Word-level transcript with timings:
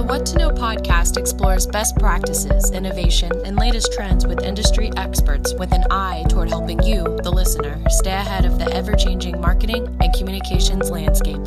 The 0.00 0.06
What 0.06 0.24
to 0.28 0.38
Know 0.38 0.48
podcast 0.48 1.18
explores 1.18 1.66
best 1.66 1.94
practices, 1.98 2.70
innovation, 2.70 3.30
and 3.44 3.58
latest 3.58 3.92
trends 3.92 4.26
with 4.26 4.42
industry 4.42 4.90
experts 4.96 5.52
with 5.52 5.74
an 5.74 5.84
eye 5.90 6.24
toward 6.30 6.48
helping 6.48 6.82
you, 6.82 7.02
the 7.22 7.30
listener, 7.30 7.78
stay 7.90 8.12
ahead 8.12 8.46
of 8.46 8.58
the 8.58 8.64
ever 8.72 8.94
changing 8.94 9.38
marketing 9.42 9.94
and 10.00 10.10
communications 10.14 10.90
landscape. 10.90 11.44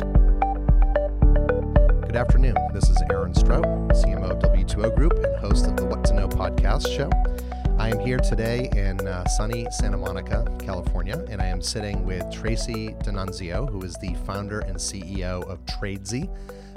Good 2.06 2.14
afternoon. 2.14 2.54
This 2.72 2.88
is 2.88 3.02
Aaron 3.10 3.34
Strout, 3.34 3.64
CMO 3.64 4.30
of 4.30 4.38
W2O 4.38 4.94
Group 4.94 5.14
and 5.14 5.34
host 5.38 5.66
of 5.66 5.76
the 5.76 5.86
What 5.86 6.04
to 6.04 6.14
Know 6.14 6.28
podcast 6.28 6.86
show. 6.96 7.10
I 7.76 7.88
am 7.88 7.98
here 7.98 8.18
today 8.18 8.70
in 8.76 9.04
uh, 9.04 9.26
sunny 9.30 9.66
Santa 9.72 9.98
Monica, 9.98 10.46
California, 10.60 11.24
and 11.28 11.42
I 11.42 11.46
am 11.46 11.60
sitting 11.60 12.04
with 12.04 12.22
Tracy 12.32 12.90
DiNunzio, 13.02 13.68
who 13.68 13.82
is 13.82 13.96
the 13.96 14.14
founder 14.24 14.60
and 14.60 14.76
CEO 14.76 15.42
of 15.50 15.58
Tradesy. 15.66 16.30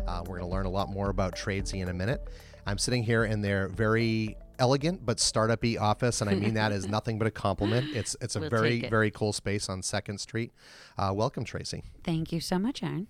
Uh, 0.07 0.21
we're 0.25 0.37
going 0.39 0.49
to 0.49 0.55
learn 0.55 0.65
a 0.65 0.69
lot 0.69 0.89
more 0.89 1.09
about 1.09 1.35
Tradesy 1.35 1.81
in 1.81 1.89
a 1.89 1.93
minute. 1.93 2.21
I'm 2.65 2.77
sitting 2.77 3.03
here 3.03 3.25
in 3.25 3.41
their 3.41 3.67
very 3.67 4.37
elegant 4.59 5.05
but 5.05 5.19
startup-y 5.19 5.77
office, 5.79 6.21
and 6.21 6.29
I 6.29 6.35
mean 6.35 6.53
that 6.55 6.71
as 6.71 6.87
nothing 6.89 7.17
but 7.19 7.27
a 7.27 7.31
compliment. 7.31 7.95
It's 7.95 8.15
it's 8.21 8.35
a 8.35 8.39
We'll 8.39 8.49
very 8.49 8.83
it. 8.83 8.89
very 8.89 9.11
cool 9.11 9.33
space 9.33 9.69
on 9.69 9.81
Second 9.81 10.19
Street. 10.19 10.51
Uh, 10.97 11.11
welcome, 11.13 11.43
Tracy. 11.43 11.83
Thank 12.03 12.31
you 12.31 12.39
so 12.39 12.57
much, 12.57 12.81
Aaron. 12.83 13.07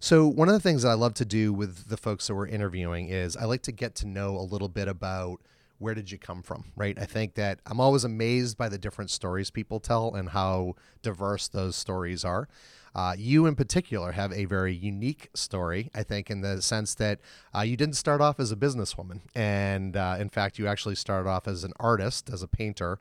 So, 0.00 0.26
one 0.26 0.48
of 0.48 0.54
the 0.54 0.60
things 0.60 0.82
that 0.82 0.88
I 0.90 0.94
love 0.94 1.14
to 1.14 1.24
do 1.24 1.52
with 1.52 1.88
the 1.88 1.96
folks 1.96 2.26
that 2.26 2.34
we're 2.34 2.48
interviewing 2.48 3.08
is 3.08 3.36
I 3.36 3.44
like 3.44 3.62
to 3.62 3.72
get 3.72 3.94
to 3.96 4.06
know 4.06 4.36
a 4.36 4.42
little 4.42 4.68
bit 4.68 4.88
about 4.88 5.40
where 5.78 5.94
did 5.94 6.10
you 6.10 6.18
come 6.18 6.42
from, 6.42 6.64
right? 6.74 6.98
I 6.98 7.04
think 7.04 7.34
that 7.34 7.60
I'm 7.66 7.80
always 7.80 8.02
amazed 8.02 8.56
by 8.56 8.68
the 8.68 8.78
different 8.78 9.10
stories 9.10 9.50
people 9.50 9.78
tell 9.78 10.14
and 10.14 10.30
how 10.30 10.74
diverse 11.02 11.48
those 11.48 11.76
stories 11.76 12.24
are. 12.24 12.48
Uh, 12.96 13.14
you, 13.18 13.44
in 13.44 13.54
particular, 13.54 14.12
have 14.12 14.32
a 14.32 14.46
very 14.46 14.74
unique 14.74 15.28
story, 15.34 15.90
I 15.94 16.02
think, 16.02 16.30
in 16.30 16.40
the 16.40 16.62
sense 16.62 16.94
that 16.94 17.20
uh, 17.54 17.60
you 17.60 17.76
didn't 17.76 17.96
start 17.96 18.22
off 18.22 18.40
as 18.40 18.50
a 18.50 18.56
businesswoman. 18.56 19.20
And 19.34 19.98
uh, 19.98 20.16
in 20.18 20.30
fact, 20.30 20.58
you 20.58 20.66
actually 20.66 20.94
started 20.94 21.28
off 21.28 21.46
as 21.46 21.62
an 21.62 21.74
artist, 21.78 22.30
as 22.32 22.42
a 22.42 22.48
painter. 22.48 22.98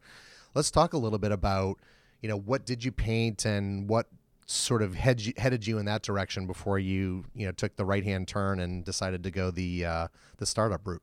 Let's 0.54 0.70
talk 0.70 0.92
a 0.92 0.98
little 0.98 1.18
bit 1.18 1.32
about, 1.32 1.78
you 2.22 2.28
know, 2.28 2.38
what 2.38 2.66
did 2.66 2.84
you 2.84 2.92
paint 2.92 3.46
and 3.46 3.88
what 3.88 4.08
sort 4.48 4.82
of 4.82 4.96
head 4.96 5.22
you, 5.22 5.32
headed 5.38 5.66
you 5.66 5.78
in 5.78 5.86
that 5.86 6.04
direction 6.04 6.46
before 6.46 6.78
you 6.78 7.24
you 7.34 7.46
know 7.48 7.52
took 7.52 7.76
the 7.78 7.86
right 7.86 8.04
hand 8.04 8.28
turn 8.28 8.60
and 8.60 8.86
decided 8.86 9.24
to 9.24 9.32
go 9.32 9.50
the 9.50 9.86
uh, 9.86 10.08
the 10.38 10.46
startup 10.46 10.86
route. 10.86 11.02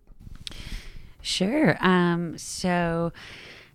Sure. 1.22 1.76
Um, 1.80 2.36
so 2.38 3.12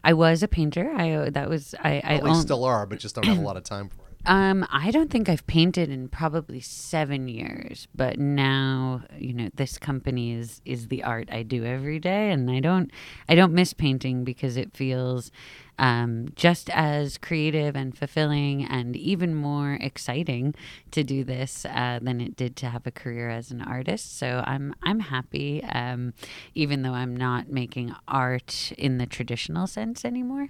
I 0.03 0.13
was 0.13 0.44
a 0.44 0.47
painter. 0.47 0.89
I 0.95 1.30
that 1.31 1.50
was 1.50 1.75
I. 1.84 2.02
I 2.03 2.13
Well, 2.16 2.23
we 2.23 2.30
own- 2.30 2.41
still 2.41 2.63
are, 2.63 2.86
but 2.86 3.00
just 3.00 3.16
don't 3.16 3.25
have 3.25 3.39
a 3.39 3.41
lot 3.41 3.58
of 3.58 3.63
time 3.63 3.89
for 3.89 4.03
it. 4.03 4.06
Um, 4.28 4.67
I 4.70 4.92
don't 4.92 5.09
think 5.09 5.30
I've 5.30 5.47
painted 5.47 5.89
in 5.89 6.09
probably 6.09 6.59
seven 6.59 7.30
years, 7.30 7.88
but 7.95 8.20
now 8.20 9.03
you 9.17 9.34
know 9.34 9.50
this 9.56 9.78
company 9.78 10.34
is 10.34 10.61
is 10.66 10.89
the 10.89 11.02
art 11.03 11.30
I 11.31 11.44
do 11.44 11.64
every 11.64 11.97
day, 11.97 12.31
and 12.31 12.52
I 12.52 12.59
don't 12.59 12.92
I 13.30 13.36
don't 13.36 13.53
miss 13.53 13.72
painting 13.72 14.25
because 14.25 14.58
it 14.58 14.75
feels 14.75 15.31
um, 15.80 16.28
just 16.36 16.69
as 16.72 17.17
creative 17.17 17.78
and 17.78 17.97
fulfilling, 17.97 18.66
and 18.66 18.97
even 18.97 19.34
more 19.34 19.78
exciting 19.80 20.53
to 20.91 21.06
do 21.06 21.23
this 21.23 21.66
uh, 21.66 22.00
than 22.02 22.19
it 22.19 22.36
did 22.36 22.58
to 22.58 22.66
have 22.69 22.86
a 22.86 22.91
career 22.91 23.30
as 23.30 23.50
an 23.52 23.62
artist. 23.62 24.19
So 24.19 24.44
I'm 24.45 24.75
I'm 24.84 25.00
happy, 25.00 25.64
um, 25.64 26.14
even 26.53 26.81
though 26.81 26.94
I'm 26.94 27.16
not 27.16 27.47
making 27.50 27.95
art 28.09 28.73
in 28.78 28.97
the 28.97 29.06
traditional 29.06 29.67
sense 29.67 30.03
anymore. 30.03 30.50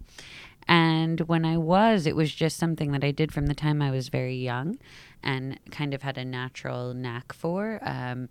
And 0.68 1.22
when 1.22 1.46
I 1.46 1.58
was, 1.58 2.06
it 2.06 2.16
was 2.16 2.34
just 2.34 2.58
something 2.58 2.92
that 2.92 3.04
I 3.04 3.12
did 3.12 3.32
from 3.32 3.48
the 3.48 3.56
time 3.56 3.82
I 3.82 3.92
was 3.92 4.10
very 4.10 4.36
young 4.36 4.78
and 5.24 5.60
kind 5.72 5.94
of 5.94 6.02
had 6.02 6.18
a 6.18 6.26
natural 6.26 6.94
knack 6.94 7.34
for. 7.34 7.80
Um, 7.82 8.30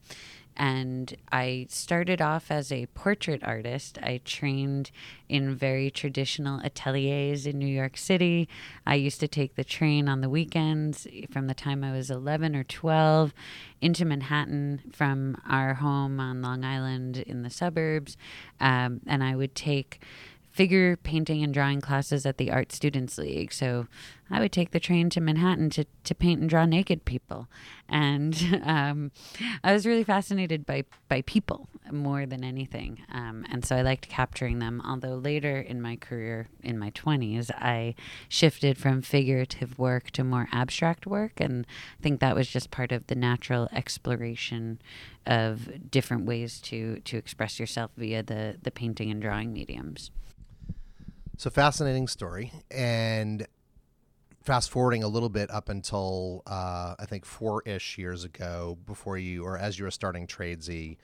and 0.56 1.14
I 1.30 1.66
started 1.68 2.22
off 2.22 2.50
as 2.50 2.72
a 2.72 2.86
portrait 2.86 3.42
artist. 3.44 3.98
I 4.02 4.22
trained 4.24 4.90
in 5.28 5.54
very 5.54 5.90
traditional 5.90 6.60
ateliers 6.60 7.46
in 7.46 7.58
New 7.58 7.66
York 7.66 7.98
City. 7.98 8.48
I 8.86 8.94
used 8.94 9.20
to 9.20 9.28
take 9.28 9.56
the 9.56 9.64
train 9.64 10.08
on 10.08 10.22
the 10.22 10.30
weekends 10.30 11.06
from 11.30 11.46
the 11.46 11.54
time 11.54 11.84
I 11.84 11.92
was 11.92 12.10
11 12.10 12.56
or 12.56 12.64
12 12.64 13.34
into 13.82 14.06
Manhattan 14.06 14.80
from 14.92 15.36
our 15.46 15.74
home 15.74 16.18
on 16.18 16.40
Long 16.40 16.64
Island 16.64 17.18
in 17.18 17.42
the 17.42 17.50
suburbs. 17.50 18.16
Um, 18.58 19.00
and 19.06 19.22
I 19.22 19.36
would 19.36 19.54
take 19.54 20.00
figure 20.56 20.96
painting 20.96 21.44
and 21.44 21.52
drawing 21.52 21.82
classes 21.82 22.24
at 22.24 22.38
the 22.38 22.50
Art 22.50 22.72
Students 22.72 23.18
League. 23.18 23.52
So 23.52 23.88
I 24.30 24.40
would 24.40 24.52
take 24.52 24.70
the 24.70 24.80
train 24.80 25.10
to 25.10 25.20
Manhattan 25.20 25.68
to, 25.70 25.84
to 26.04 26.14
paint 26.14 26.40
and 26.40 26.48
draw 26.48 26.64
naked 26.64 27.04
people. 27.04 27.46
And 27.90 28.62
um, 28.64 29.12
I 29.62 29.74
was 29.74 29.84
really 29.84 30.02
fascinated 30.02 30.64
by, 30.64 30.84
by 31.10 31.20
people 31.22 31.68
more 31.92 32.24
than 32.24 32.42
anything. 32.42 33.02
Um, 33.12 33.44
and 33.52 33.66
so 33.66 33.76
I 33.76 33.82
liked 33.82 34.08
capturing 34.08 34.58
them. 34.58 34.80
Although 34.82 35.16
later 35.16 35.60
in 35.60 35.82
my 35.82 35.96
career, 35.96 36.48
in 36.62 36.78
my 36.78 36.90
20s, 36.92 37.50
I 37.54 37.94
shifted 38.30 38.78
from 38.78 39.02
figurative 39.02 39.78
work 39.78 40.10
to 40.12 40.24
more 40.24 40.48
abstract 40.52 41.06
work. 41.06 41.38
And 41.38 41.66
I 42.00 42.02
think 42.02 42.20
that 42.20 42.34
was 42.34 42.48
just 42.48 42.70
part 42.70 42.92
of 42.92 43.08
the 43.08 43.14
natural 43.14 43.68
exploration 43.72 44.80
of 45.26 45.90
different 45.90 46.24
ways 46.24 46.60
to, 46.62 47.00
to 47.00 47.18
express 47.18 47.60
yourself 47.60 47.90
via 47.98 48.22
the, 48.22 48.56
the 48.62 48.70
painting 48.70 49.10
and 49.10 49.20
drawing 49.20 49.52
mediums. 49.52 50.10
So 51.38 51.50
fascinating 51.50 52.08
story, 52.08 52.50
and 52.70 53.46
fast 54.42 54.70
forwarding 54.70 55.02
a 55.02 55.08
little 55.08 55.28
bit 55.28 55.50
up 55.50 55.68
until 55.68 56.42
uh, 56.46 56.94
I 56.98 57.04
think 57.04 57.26
four 57.26 57.62
ish 57.66 57.98
years 57.98 58.24
ago, 58.24 58.78
before 58.86 59.18
you 59.18 59.44
or 59.44 59.58
as 59.58 59.78
you 59.78 59.84
were 59.84 59.90
starting 59.90 60.26
Tradesy, 60.26 60.96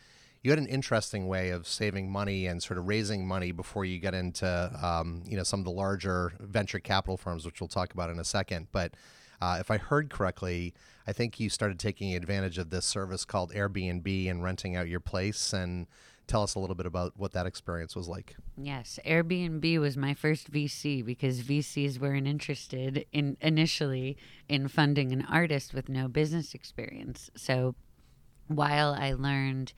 you 0.42 0.50
had 0.50 0.59
an 0.59 0.69
interesting 0.69 1.28
way 1.28 1.50
of 1.50 1.69
saving 1.69 2.10
money 2.10 2.47
and 2.47 2.62
sort 2.62 2.78
of 2.78 2.88
raising 2.88 3.28
money 3.28 3.53
before 3.53 3.84
you 3.84 3.98
get 3.98 4.15
into 4.15 4.72
um, 4.82 5.22
you 5.26 5.37
know 5.37 5.42
some 5.42 5.60
of 5.60 5.66
the 5.66 5.71
larger 5.71 6.32
venture 6.41 6.81
capital 6.81 7.19
firms, 7.19 7.44
which 7.44 7.60
we'll 7.60 7.69
talk 7.69 7.92
about 7.92 8.09
in 8.09 8.19
a 8.19 8.25
second. 8.25 8.69
But 8.72 8.94
uh, 9.42 9.59
if 9.60 9.71
I 9.71 9.76
heard 9.76 10.09
correctly, 10.09 10.72
I 11.06 11.12
think 11.12 11.38
you 11.41 11.50
started 11.50 11.78
taking 11.78 12.15
advantage 12.15 12.56
of 12.56 12.71
this 12.71 12.87
service 12.87 13.26
called 13.26 13.53
Airbnb 13.53 14.31
and 14.31 14.42
renting 14.42 14.76
out 14.76 14.88
your 14.88 15.00
place. 15.00 15.53
And 15.53 15.88
tell 16.32 16.43
us 16.43 16.54
a 16.54 16.59
little 16.59 16.75
bit 16.75 16.87
about 16.87 17.12
what 17.15 17.32
that 17.32 17.44
experience 17.44 17.94
was 17.94 18.09
like. 18.09 18.37
Yes, 18.56 18.98
Airbnb 19.04 19.78
was 19.78 19.98
my 19.98 20.15
first 20.15 20.50
VC 20.50 21.04
because 21.04 21.43
VCs 21.43 21.98
weren't 21.98 22.26
interested 22.26 23.04
in 23.12 23.37
initially 23.43 24.16
in 24.48 24.66
funding 24.69 25.12
an 25.12 25.26
artist 25.28 25.75
with 25.75 25.91
no 25.91 26.09
business 26.09 26.54
experience. 26.54 27.31
So 27.37 27.75
while 28.48 28.97
I 28.98 29.12
learned 29.12 29.75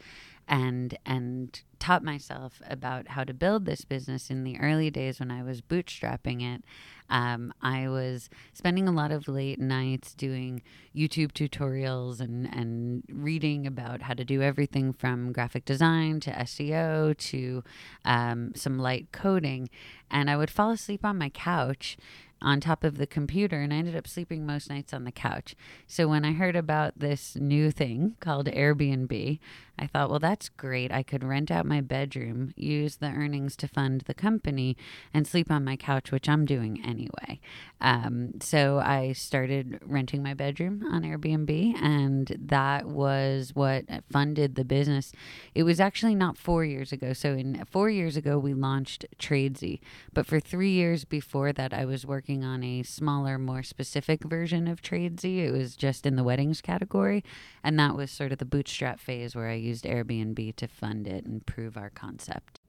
and 0.49 0.99
and 1.05 1.63
taught 1.79 2.03
myself 2.03 2.63
about 2.69 3.09
how 3.09 3.25
to 3.25 3.35
build 3.35 3.67
this 3.67 3.85
business 3.85 4.31
in 4.31 4.43
the 4.43 4.59
early 4.59 4.91
days 4.91 5.21
when 5.21 5.31
I 5.31 5.43
was 5.43 5.61
bootstrapping 5.61 6.43
it, 6.43 6.65
um, 7.11 7.53
I 7.61 7.89
was 7.89 8.31
spending 8.55 8.89
a 8.89 8.93
lot 8.93 9.13
of 9.13 9.29
late 9.29 9.59
nights 9.59 10.15
doing 10.15 10.63
YouTube 10.95 11.33
tutorials 11.33 12.21
and 12.21 12.47
and 12.55 13.03
reading 13.11 13.67
about 13.67 14.03
how 14.03 14.15
to 14.15 14.25
do 14.25 14.43
everything 14.43 14.93
from 14.93 15.33
graphic 15.33 15.65
design 15.65 16.21
to 16.21 16.31
SEO 16.31 17.17
to 17.17 17.65
um, 18.05 18.53
some 18.55 18.79
light 18.79 19.09
coding, 19.13 19.69
and 20.11 20.31
I 20.31 20.37
would 20.37 20.51
fall 20.51 20.71
asleep 20.71 21.05
on 21.05 21.19
my 21.19 21.29
couch 21.29 21.97
on 22.45 22.61
top 22.61 22.85
of 22.85 22.99
the 22.99 23.07
computer 23.07 23.61
and 23.63 23.73
I 23.73 23.77
ended 23.77 23.97
up 23.97 24.07
sleeping 24.07 24.45
most 24.45 24.69
nights 24.69 24.93
on 24.93 25.05
the 25.05 25.11
couch. 25.11 25.57
So 25.87 26.07
when 26.07 26.25
I 26.25 26.33
heard 26.33 26.55
about 26.55 26.93
this 26.99 27.37
new 27.37 27.71
thing 27.71 28.17
called 28.21 28.47
Airbnb, 28.47 29.39
I 29.79 29.87
thought, 29.87 30.09
well, 30.09 30.21
that's 30.21 30.49
great. 30.49 30.93
I 30.93 31.03
could 31.03 31.25
rent 31.25 31.51
out 31.51 31.67
my 31.67 31.81
bedroom, 31.81 32.53
use 32.57 32.97
the 32.97 33.09
earnings 33.09 33.57
to 33.57 33.69
fund 33.69 34.03
the 34.03 34.15
company, 34.15 34.77
and 35.13 35.27
sleep 35.27 35.51
on 35.51 35.65
my 35.65 35.77
couch, 35.77 36.13
which 36.13 36.29
I'm 36.29 36.45
doing 36.45 36.81
anyway. 36.85 37.41
Um, 37.81 38.41
so 38.41 38.79
I 38.79 39.13
started 39.13 39.81
renting 39.85 40.23
my 40.23 40.33
bedroom 40.33 40.85
on 40.91 41.03
Airbnb, 41.03 41.83
and 41.83 42.37
that 42.39 42.87
was 42.87 43.51
what 43.55 43.85
funded 44.11 44.55
the 44.55 44.65
business. 44.65 45.13
It 45.55 45.65
was 45.65 45.81
actually 45.81 46.15
not 46.15 46.39
four 46.39 46.65
years 46.65 46.93
ago. 46.93 47.13
So 47.13 47.33
in 47.33 47.65
four 47.71 47.91
years 47.91 48.17
ago, 48.17 48.39
we 48.39 48.55
launched 48.55 49.05
Tradesy, 49.19 49.81
but 50.13 50.25
for 50.25 50.39
three 50.39 50.71
years 50.71 51.05
before 51.05 51.53
that, 51.53 51.75
I 51.75 51.85
was 51.85 52.07
working 52.07 52.45
on 52.45 52.63
a 52.63 52.85
smaller, 52.85 53.39
more 53.39 53.63
specific 53.63 54.25
version 54.25 54.69
of 54.69 54.83
Tradesy. 54.83 55.39
It 55.39 55.51
was 55.51 55.75
just 55.75 56.07
in 56.07 56.17
the 56.17 56.25
weddings 56.25 56.61
category, 56.61 57.25
and 57.63 57.79
that 57.79 57.97
was 57.97 58.11
sort 58.11 58.33
of 58.33 58.39
the 58.39 58.45
bootstrap 58.45 59.01
phase 59.01 59.35
where 59.35 59.49
I 59.49 59.64
used 59.65 59.85
Airbnb 59.85 60.57
to 60.57 60.69
fund 60.69 61.07
it 61.07 61.25
and 61.25 61.45
prove 61.47 61.77
our 61.77 61.91
concept. 61.91 62.61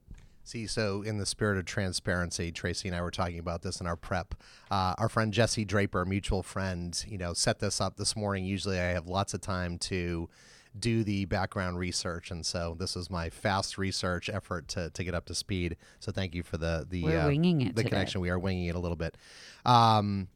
See, 0.44 0.68
so 0.68 1.02
in 1.02 1.18
the 1.18 1.26
spirit 1.26 1.58
of 1.58 1.66
transparency, 1.66 2.52
Tracy 2.52 2.88
and 2.88 2.96
I 2.96 3.02
were 3.02 3.10
talking 3.10 3.40
about 3.40 3.64
this 3.64 3.82
in 3.82 3.88
our 3.88 3.96
prep. 3.96 4.36
Uh, 4.70 4.94
our 5.00 5.10
friend 5.10 5.34
Jesse 5.34 5.66
Draper, 5.66 6.04
a 6.04 6.06
mutual 6.06 6.44
friend, 6.44 7.04
you 7.08 7.18
know, 7.18 7.34
set 7.34 7.58
this 7.60 7.82
up 7.82 7.98
this 7.98 8.16
morning. 8.16 8.46
Usually, 8.46 8.80
I 8.80 8.90
have 8.92 9.08
lots 9.08 9.34
of 9.34 9.42
time 9.42 9.80
to 9.80 10.30
do 10.78 11.04
the 11.04 11.26
background 11.26 11.80
research, 11.80 12.30
and 12.30 12.46
so 12.46 12.76
this 12.78 12.96
was 12.96 13.10
my 13.10 13.30
fast 13.32 13.80
research 13.80 14.30
effort 14.30 14.68
to, 14.68 14.92
to 14.92 15.04
get 15.04 15.16
up 15.16 15.26
to 15.26 15.34
speed. 15.34 15.78
So 16.00 16.12
thank 16.12 16.36
you 16.36 16.44
for 16.44 16.58
the 16.58 16.86
the 16.88 17.08
uh, 17.08 17.28
winging 17.28 17.62
it 17.62 17.76
the 17.76 17.82
today. 17.82 17.90
connection. 17.90 18.22
We 18.22 18.30
are 18.30 18.38
winging 18.38 18.68
it 18.68 18.76
a 18.76 18.80
little 18.80 18.98
bit. 18.98 19.18
Um, 19.66 20.28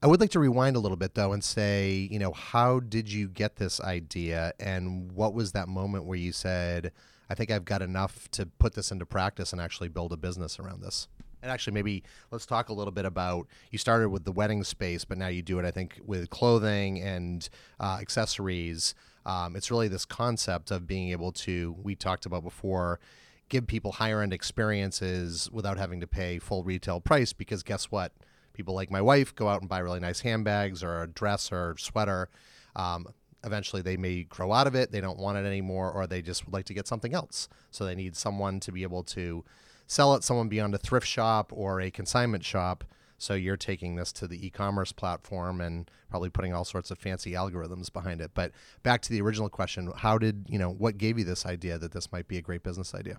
I 0.00 0.06
would 0.06 0.20
like 0.20 0.30
to 0.30 0.38
rewind 0.38 0.76
a 0.76 0.78
little 0.78 0.96
bit 0.96 1.14
though 1.14 1.32
and 1.32 1.42
say, 1.42 2.08
you 2.10 2.20
know, 2.20 2.30
how 2.30 2.78
did 2.78 3.10
you 3.10 3.26
get 3.26 3.56
this 3.56 3.80
idea 3.80 4.52
and 4.60 5.10
what 5.10 5.34
was 5.34 5.50
that 5.52 5.66
moment 5.68 6.04
where 6.04 6.18
you 6.18 6.30
said, 6.30 6.92
I 7.28 7.34
think 7.34 7.50
I've 7.50 7.64
got 7.64 7.82
enough 7.82 8.30
to 8.32 8.46
put 8.46 8.74
this 8.74 8.92
into 8.92 9.04
practice 9.04 9.52
and 9.52 9.60
actually 9.60 9.88
build 9.88 10.12
a 10.12 10.16
business 10.16 10.60
around 10.60 10.82
this? 10.82 11.08
And 11.42 11.50
actually, 11.50 11.74
maybe 11.74 12.04
let's 12.30 12.46
talk 12.46 12.68
a 12.68 12.72
little 12.72 12.92
bit 12.92 13.06
about 13.06 13.48
you 13.72 13.78
started 13.78 14.10
with 14.10 14.24
the 14.24 14.30
wedding 14.30 14.62
space, 14.62 15.04
but 15.04 15.18
now 15.18 15.28
you 15.28 15.42
do 15.42 15.58
it, 15.58 15.64
I 15.64 15.70
think, 15.72 16.00
with 16.04 16.30
clothing 16.30 17.00
and 17.00 17.48
uh, 17.80 17.98
accessories. 18.00 18.94
Um, 19.26 19.56
it's 19.56 19.70
really 19.70 19.88
this 19.88 20.04
concept 20.04 20.70
of 20.70 20.86
being 20.86 21.10
able 21.10 21.32
to, 21.32 21.76
we 21.82 21.96
talked 21.96 22.24
about 22.24 22.44
before, 22.44 23.00
give 23.48 23.66
people 23.66 23.92
higher 23.92 24.20
end 24.20 24.32
experiences 24.32 25.48
without 25.52 25.76
having 25.76 26.00
to 26.00 26.06
pay 26.06 26.38
full 26.38 26.62
retail 26.62 27.00
price 27.00 27.32
because 27.32 27.64
guess 27.64 27.86
what? 27.86 28.12
People 28.58 28.74
like 28.74 28.90
my 28.90 29.00
wife 29.00 29.36
go 29.36 29.48
out 29.48 29.60
and 29.60 29.68
buy 29.68 29.78
really 29.78 30.00
nice 30.00 30.18
handbags 30.18 30.82
or 30.82 31.00
a 31.00 31.06
dress 31.06 31.52
or 31.52 31.76
sweater. 31.78 32.28
Um, 32.74 33.06
eventually, 33.44 33.82
they 33.82 33.96
may 33.96 34.24
grow 34.24 34.52
out 34.52 34.66
of 34.66 34.74
it, 34.74 34.90
they 34.90 35.00
don't 35.00 35.16
want 35.16 35.38
it 35.38 35.46
anymore, 35.46 35.92
or 35.92 36.08
they 36.08 36.22
just 36.22 36.44
would 36.44 36.52
like 36.52 36.64
to 36.64 36.74
get 36.74 36.88
something 36.88 37.14
else. 37.14 37.48
So 37.70 37.84
they 37.84 37.94
need 37.94 38.16
someone 38.16 38.58
to 38.58 38.72
be 38.72 38.82
able 38.82 39.04
to 39.04 39.44
sell 39.86 40.12
it, 40.16 40.24
someone 40.24 40.48
beyond 40.48 40.74
a 40.74 40.78
thrift 40.78 41.06
shop 41.06 41.52
or 41.54 41.80
a 41.80 41.88
consignment 41.92 42.44
shop. 42.44 42.82
So 43.16 43.34
you're 43.34 43.56
taking 43.56 43.94
this 43.94 44.10
to 44.14 44.26
the 44.26 44.44
e-commerce 44.44 44.90
platform 44.90 45.60
and 45.60 45.88
probably 46.10 46.28
putting 46.28 46.52
all 46.52 46.64
sorts 46.64 46.90
of 46.90 46.98
fancy 46.98 47.34
algorithms 47.34 47.92
behind 47.92 48.20
it. 48.20 48.32
But 48.34 48.50
back 48.82 49.02
to 49.02 49.10
the 49.10 49.20
original 49.20 49.48
question, 49.48 49.92
how 49.98 50.18
did, 50.18 50.46
you 50.48 50.58
know, 50.58 50.70
what 50.70 50.98
gave 50.98 51.16
you 51.16 51.24
this 51.24 51.46
idea 51.46 51.78
that 51.78 51.92
this 51.92 52.10
might 52.10 52.26
be 52.26 52.38
a 52.38 52.42
great 52.42 52.64
business 52.64 52.92
idea? 52.92 53.18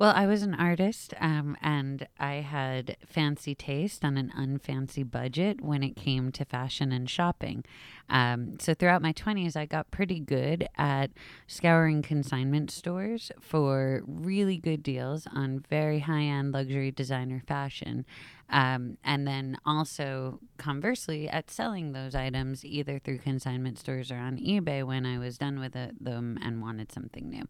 Well, 0.00 0.14
I 0.16 0.26
was 0.26 0.42
an 0.42 0.54
artist 0.54 1.12
um, 1.20 1.58
and 1.60 2.08
I 2.18 2.36
had 2.36 2.96
fancy 3.04 3.54
taste 3.54 4.02
on 4.02 4.16
an 4.16 4.32
unfancy 4.34 5.08
budget 5.08 5.60
when 5.60 5.82
it 5.82 5.94
came 5.94 6.32
to 6.32 6.46
fashion 6.46 6.90
and 6.90 7.08
shopping. 7.08 7.66
Um, 8.08 8.58
so 8.58 8.72
throughout 8.72 9.02
my 9.02 9.12
20s, 9.12 9.56
I 9.56 9.66
got 9.66 9.90
pretty 9.90 10.18
good 10.18 10.66
at 10.78 11.10
scouring 11.46 12.00
consignment 12.00 12.70
stores 12.70 13.30
for 13.42 14.02
really 14.06 14.56
good 14.56 14.82
deals 14.82 15.26
on 15.34 15.66
very 15.68 15.98
high 15.98 16.22
end 16.22 16.52
luxury 16.52 16.90
designer 16.90 17.42
fashion. 17.46 18.06
Um, 18.48 18.96
and 19.04 19.28
then 19.28 19.58
also, 19.66 20.40
conversely, 20.56 21.28
at 21.28 21.50
selling 21.50 21.92
those 21.92 22.14
items 22.14 22.64
either 22.64 22.98
through 22.98 23.18
consignment 23.18 23.78
stores 23.78 24.10
or 24.10 24.16
on 24.16 24.38
eBay 24.38 24.82
when 24.82 25.04
I 25.04 25.18
was 25.18 25.36
done 25.36 25.60
with 25.60 25.76
it, 25.76 26.02
them 26.02 26.38
and 26.42 26.62
wanted 26.62 26.90
something 26.90 27.28
new. 27.28 27.44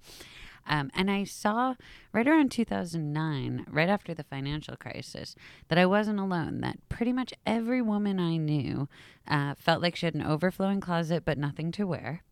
Um, 0.66 0.90
and 0.94 1.10
I 1.10 1.24
saw 1.24 1.74
right 2.12 2.26
around 2.26 2.50
2009, 2.50 3.66
right 3.68 3.88
after 3.88 4.14
the 4.14 4.24
financial 4.24 4.76
crisis, 4.76 5.34
that 5.68 5.78
I 5.78 5.86
wasn't 5.86 6.20
alone, 6.20 6.60
that 6.60 6.78
pretty 6.88 7.12
much 7.12 7.34
every 7.46 7.82
woman 7.82 8.20
I 8.20 8.36
knew 8.36 8.88
uh, 9.26 9.54
felt 9.56 9.82
like 9.82 9.96
she 9.96 10.06
had 10.06 10.14
an 10.14 10.22
overflowing 10.22 10.80
closet 10.80 11.24
but 11.24 11.38
nothing 11.38 11.72
to 11.72 11.86
wear, 11.86 12.22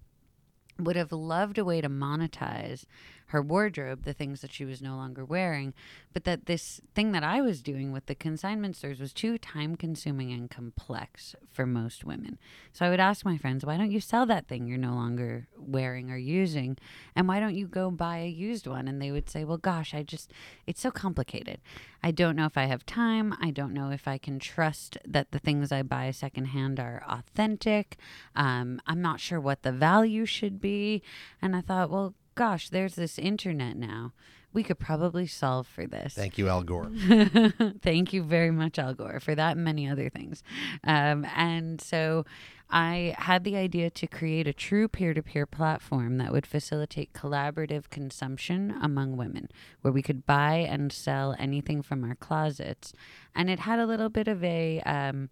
would 0.78 0.96
have 0.96 1.12
loved 1.12 1.58
a 1.58 1.64
way 1.64 1.80
to 1.80 1.88
monetize 1.88 2.84
her 3.28 3.42
wardrobe, 3.42 4.04
the 4.04 4.12
things 4.12 4.40
that 4.40 4.52
she 4.52 4.64
was 4.64 4.80
no 4.80 4.96
longer 4.96 5.25
wearing, 5.25 5.75
but 6.12 6.25
that 6.25 6.46
this 6.46 6.80
thing 6.94 7.12
that 7.12 7.22
I 7.22 7.40
was 7.40 7.62
doing 7.62 7.92
with 7.92 8.06
the 8.06 8.14
consignment 8.14 8.76
stores 8.76 9.00
was 9.00 9.12
too 9.12 9.38
time 9.38 9.76
consuming 9.76 10.32
and 10.32 10.50
complex 10.50 11.34
for 11.52 11.66
most 11.66 12.04
women. 12.04 12.38
So 12.72 12.86
I 12.86 12.90
would 12.90 13.00
ask 13.00 13.25
my 13.25 13.36
friends, 13.36 13.64
why 13.64 13.76
don't 13.76 13.90
you 13.90 14.00
sell 14.00 14.25
that 14.26 14.48
thing 14.48 14.66
you're 14.66 14.78
no 14.78 14.94
longer 14.94 15.48
wearing 15.56 16.10
or 16.10 16.16
using? 16.16 16.78
And 17.14 17.28
why 17.28 17.38
don't 17.38 17.54
you 17.54 17.66
go 17.66 17.90
buy 17.90 18.19
a 18.19 18.28
used 18.28 18.66
one? 18.66 18.88
And 18.88 19.00
they 19.00 19.10
would 19.10 19.28
say, 19.28 19.44
well, 19.44 19.58
gosh, 19.58 19.92
I 19.94 20.02
just, 20.02 20.32
it's 20.66 20.80
so 20.80 20.90
complicated. 20.90 21.60
I 22.02 22.10
don't 22.10 22.36
know 22.36 22.46
if 22.46 22.56
I 22.56 22.64
have 22.64 22.86
time. 22.86 23.34
I 23.40 23.50
don't 23.50 23.75
know 23.75 23.90
if 23.90 24.08
I 24.08 24.19
can 24.19 24.38
trust 24.38 24.96
that 25.06 25.32
the 25.32 25.38
things 25.38 25.70
I 25.70 25.82
buy 25.82 26.10
secondhand 26.12 26.80
are 26.80 27.04
authentic. 27.08 27.96
Um, 28.34 28.80
I'm 28.86 29.02
not 29.02 29.20
sure 29.20 29.40
what 29.40 29.62
the 29.62 29.72
value 29.72 30.25
should 30.25 30.60
be. 30.60 31.02
And 31.42 31.54
I 31.54 31.60
thought, 31.60 31.90
well, 31.90 32.14
gosh, 32.38 32.69
there's 32.69 32.94
this 32.94 33.19
internet 33.19 33.76
now. 33.76 34.12
We 34.52 34.62
could 34.62 34.79
probably 34.79 35.26
solve 35.26 35.67
for 35.67 35.88
this. 35.88 36.14
Thank 36.14 36.38
you, 36.38 36.49
Al 36.49 36.62
Gore. 36.62 36.88
Thank 37.82 38.12
you 38.12 38.23
very 38.23 38.52
much, 38.52 38.79
Al 38.79 38.94
Gore, 38.94 39.19
for 39.19 39.35
that 39.35 39.56
and 39.56 39.64
many 39.64 39.88
other 39.90 40.08
things. 40.08 40.44
Um, 40.85 41.26
and 41.35 41.81
so 41.81 42.25
I 42.70 43.17
had 43.19 43.43
the 43.43 43.56
idea 43.56 43.90
to 43.90 44.06
create 44.06 44.46
a 44.46 44.52
true 44.52 44.87
peer 44.87 45.14
to 45.14 45.23
peer 45.23 45.46
platform 45.46 46.19
that 46.19 46.31
would 46.31 46.46
facilitate 46.46 47.12
collaborative 47.12 47.90
consumption 47.90 48.73
among 48.81 49.17
women, 49.17 49.49
where 49.82 49.93
we 49.93 50.00
could 50.00 50.25
buy 50.25 50.58
and 50.58 50.93
sell 50.93 51.35
anything 51.40 51.82
from 51.82 52.05
our 52.05 52.14
closets. 52.14 52.93
And 53.35 53.50
it 53.50 53.58
had 53.61 53.81
a 53.81 53.87
little 53.87 54.11
bit 54.11 54.29
of 54.29 54.44
a. 54.44 54.81
Um, 54.87 55.31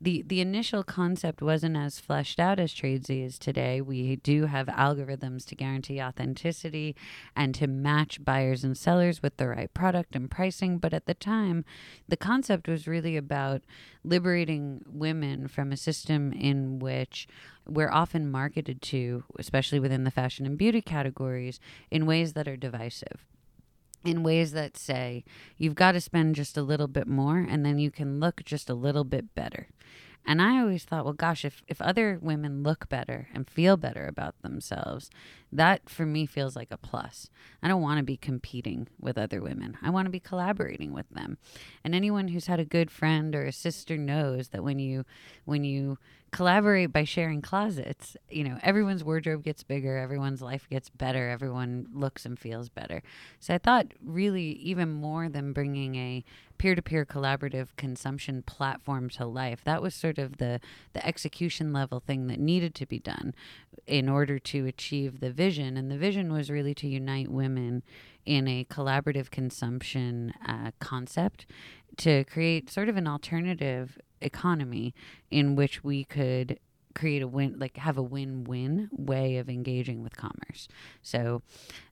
the 0.00 0.22
the 0.26 0.40
initial 0.40 0.82
concept 0.82 1.40
wasn't 1.40 1.76
as 1.76 1.98
fleshed 1.98 2.38
out 2.38 2.58
as 2.58 2.74
Tradesy 2.74 3.24
is 3.24 3.38
today. 3.38 3.80
We 3.80 4.16
do 4.16 4.46
have 4.46 4.66
algorithms 4.66 5.46
to 5.46 5.54
guarantee 5.54 6.00
authenticity 6.00 6.94
and 7.34 7.54
to 7.54 7.66
match 7.66 8.24
buyers 8.24 8.62
and 8.62 8.76
sellers 8.76 9.22
with 9.22 9.36
the 9.38 9.48
right 9.48 9.72
product 9.72 10.14
and 10.14 10.30
pricing. 10.30 10.78
But 10.78 10.92
at 10.92 11.06
the 11.06 11.14
time, 11.14 11.64
the 12.08 12.16
concept 12.16 12.68
was 12.68 12.86
really 12.86 13.16
about 13.16 13.62
liberating 14.04 14.82
women 14.86 15.48
from 15.48 15.72
a 15.72 15.76
system 15.76 16.32
in 16.32 16.78
which 16.78 17.26
we're 17.66 17.90
often 17.90 18.30
marketed 18.30 18.82
to, 18.82 19.24
especially 19.38 19.80
within 19.80 20.04
the 20.04 20.10
fashion 20.10 20.46
and 20.46 20.58
beauty 20.58 20.82
categories, 20.82 21.58
in 21.90 22.06
ways 22.06 22.34
that 22.34 22.46
are 22.46 22.56
divisive 22.56 23.24
in 24.04 24.22
ways 24.22 24.52
that 24.52 24.76
say 24.76 25.24
you've 25.56 25.74
got 25.74 25.92
to 25.92 26.00
spend 26.00 26.34
just 26.34 26.56
a 26.56 26.62
little 26.62 26.88
bit 26.88 27.06
more 27.06 27.38
and 27.38 27.64
then 27.64 27.78
you 27.78 27.90
can 27.90 28.20
look 28.20 28.44
just 28.44 28.70
a 28.70 28.74
little 28.74 29.04
bit 29.04 29.34
better. 29.34 29.68
And 30.28 30.42
I 30.42 30.58
always 30.58 30.82
thought, 30.82 31.04
well, 31.04 31.14
gosh, 31.14 31.44
if, 31.44 31.62
if 31.68 31.80
other 31.80 32.18
women 32.20 32.64
look 32.64 32.88
better 32.88 33.28
and 33.32 33.48
feel 33.48 33.76
better 33.76 34.06
about 34.08 34.34
themselves, 34.42 35.08
that 35.52 35.88
for 35.88 36.04
me 36.04 36.26
feels 36.26 36.56
like 36.56 36.72
a 36.72 36.76
plus. 36.76 37.30
I 37.62 37.68
don't 37.68 37.80
want 37.80 37.98
to 37.98 38.04
be 38.04 38.16
competing 38.16 38.88
with 39.00 39.16
other 39.16 39.40
women. 39.40 39.78
I 39.82 39.90
want 39.90 40.06
to 40.06 40.10
be 40.10 40.18
collaborating 40.18 40.92
with 40.92 41.08
them. 41.10 41.38
And 41.84 41.94
anyone 41.94 42.28
who's 42.28 42.48
had 42.48 42.58
a 42.58 42.64
good 42.64 42.90
friend 42.90 43.36
or 43.36 43.44
a 43.44 43.52
sister 43.52 43.96
knows 43.96 44.48
that 44.48 44.64
when 44.64 44.80
you 44.80 45.04
when 45.44 45.62
you 45.62 45.98
collaborate 46.36 46.92
by 46.92 47.02
sharing 47.02 47.40
closets, 47.40 48.14
you 48.28 48.44
know, 48.44 48.58
everyone's 48.62 49.02
wardrobe 49.02 49.42
gets 49.42 49.62
bigger, 49.62 49.96
everyone's 49.96 50.42
life 50.42 50.68
gets 50.68 50.90
better, 50.90 51.30
everyone 51.30 51.86
looks 51.94 52.26
and 52.26 52.38
feels 52.38 52.68
better. 52.68 53.02
So 53.40 53.54
I 53.54 53.58
thought 53.58 53.86
really 54.04 54.48
even 54.52 54.92
more 54.92 55.30
than 55.30 55.54
bringing 55.54 55.94
a 55.94 56.22
peer-to-peer 56.58 57.06
collaborative 57.06 57.68
consumption 57.78 58.42
platform 58.42 59.08
to 59.08 59.24
life, 59.24 59.64
that 59.64 59.80
was 59.80 59.94
sort 59.94 60.18
of 60.18 60.36
the 60.36 60.60
the 60.92 61.06
execution 61.06 61.72
level 61.72 62.00
thing 62.00 62.26
that 62.26 62.38
needed 62.38 62.74
to 62.74 62.84
be 62.86 62.98
done 62.98 63.34
in 63.86 64.06
order 64.06 64.38
to 64.38 64.66
achieve 64.66 65.20
the 65.20 65.30
vision. 65.30 65.78
And 65.78 65.90
the 65.90 65.96
vision 65.96 66.30
was 66.34 66.50
really 66.50 66.74
to 66.74 66.86
unite 66.86 67.30
women 67.30 67.82
in 68.26 68.46
a 68.46 68.64
collaborative 68.64 69.30
consumption 69.30 70.34
uh, 70.46 70.72
concept 70.80 71.46
to 71.98 72.24
create 72.24 72.70
sort 72.70 72.88
of 72.88 72.96
an 72.96 73.06
alternative 73.06 73.98
economy 74.20 74.94
in 75.30 75.56
which 75.56 75.84
we 75.84 76.04
could 76.04 76.58
create 76.96 77.20
a 77.20 77.28
win 77.28 77.54
like 77.58 77.76
have 77.76 77.98
a 77.98 78.02
win-win 78.02 78.88
way 78.90 79.36
of 79.36 79.50
engaging 79.50 80.02
with 80.02 80.16
commerce. 80.16 80.66
So 81.02 81.42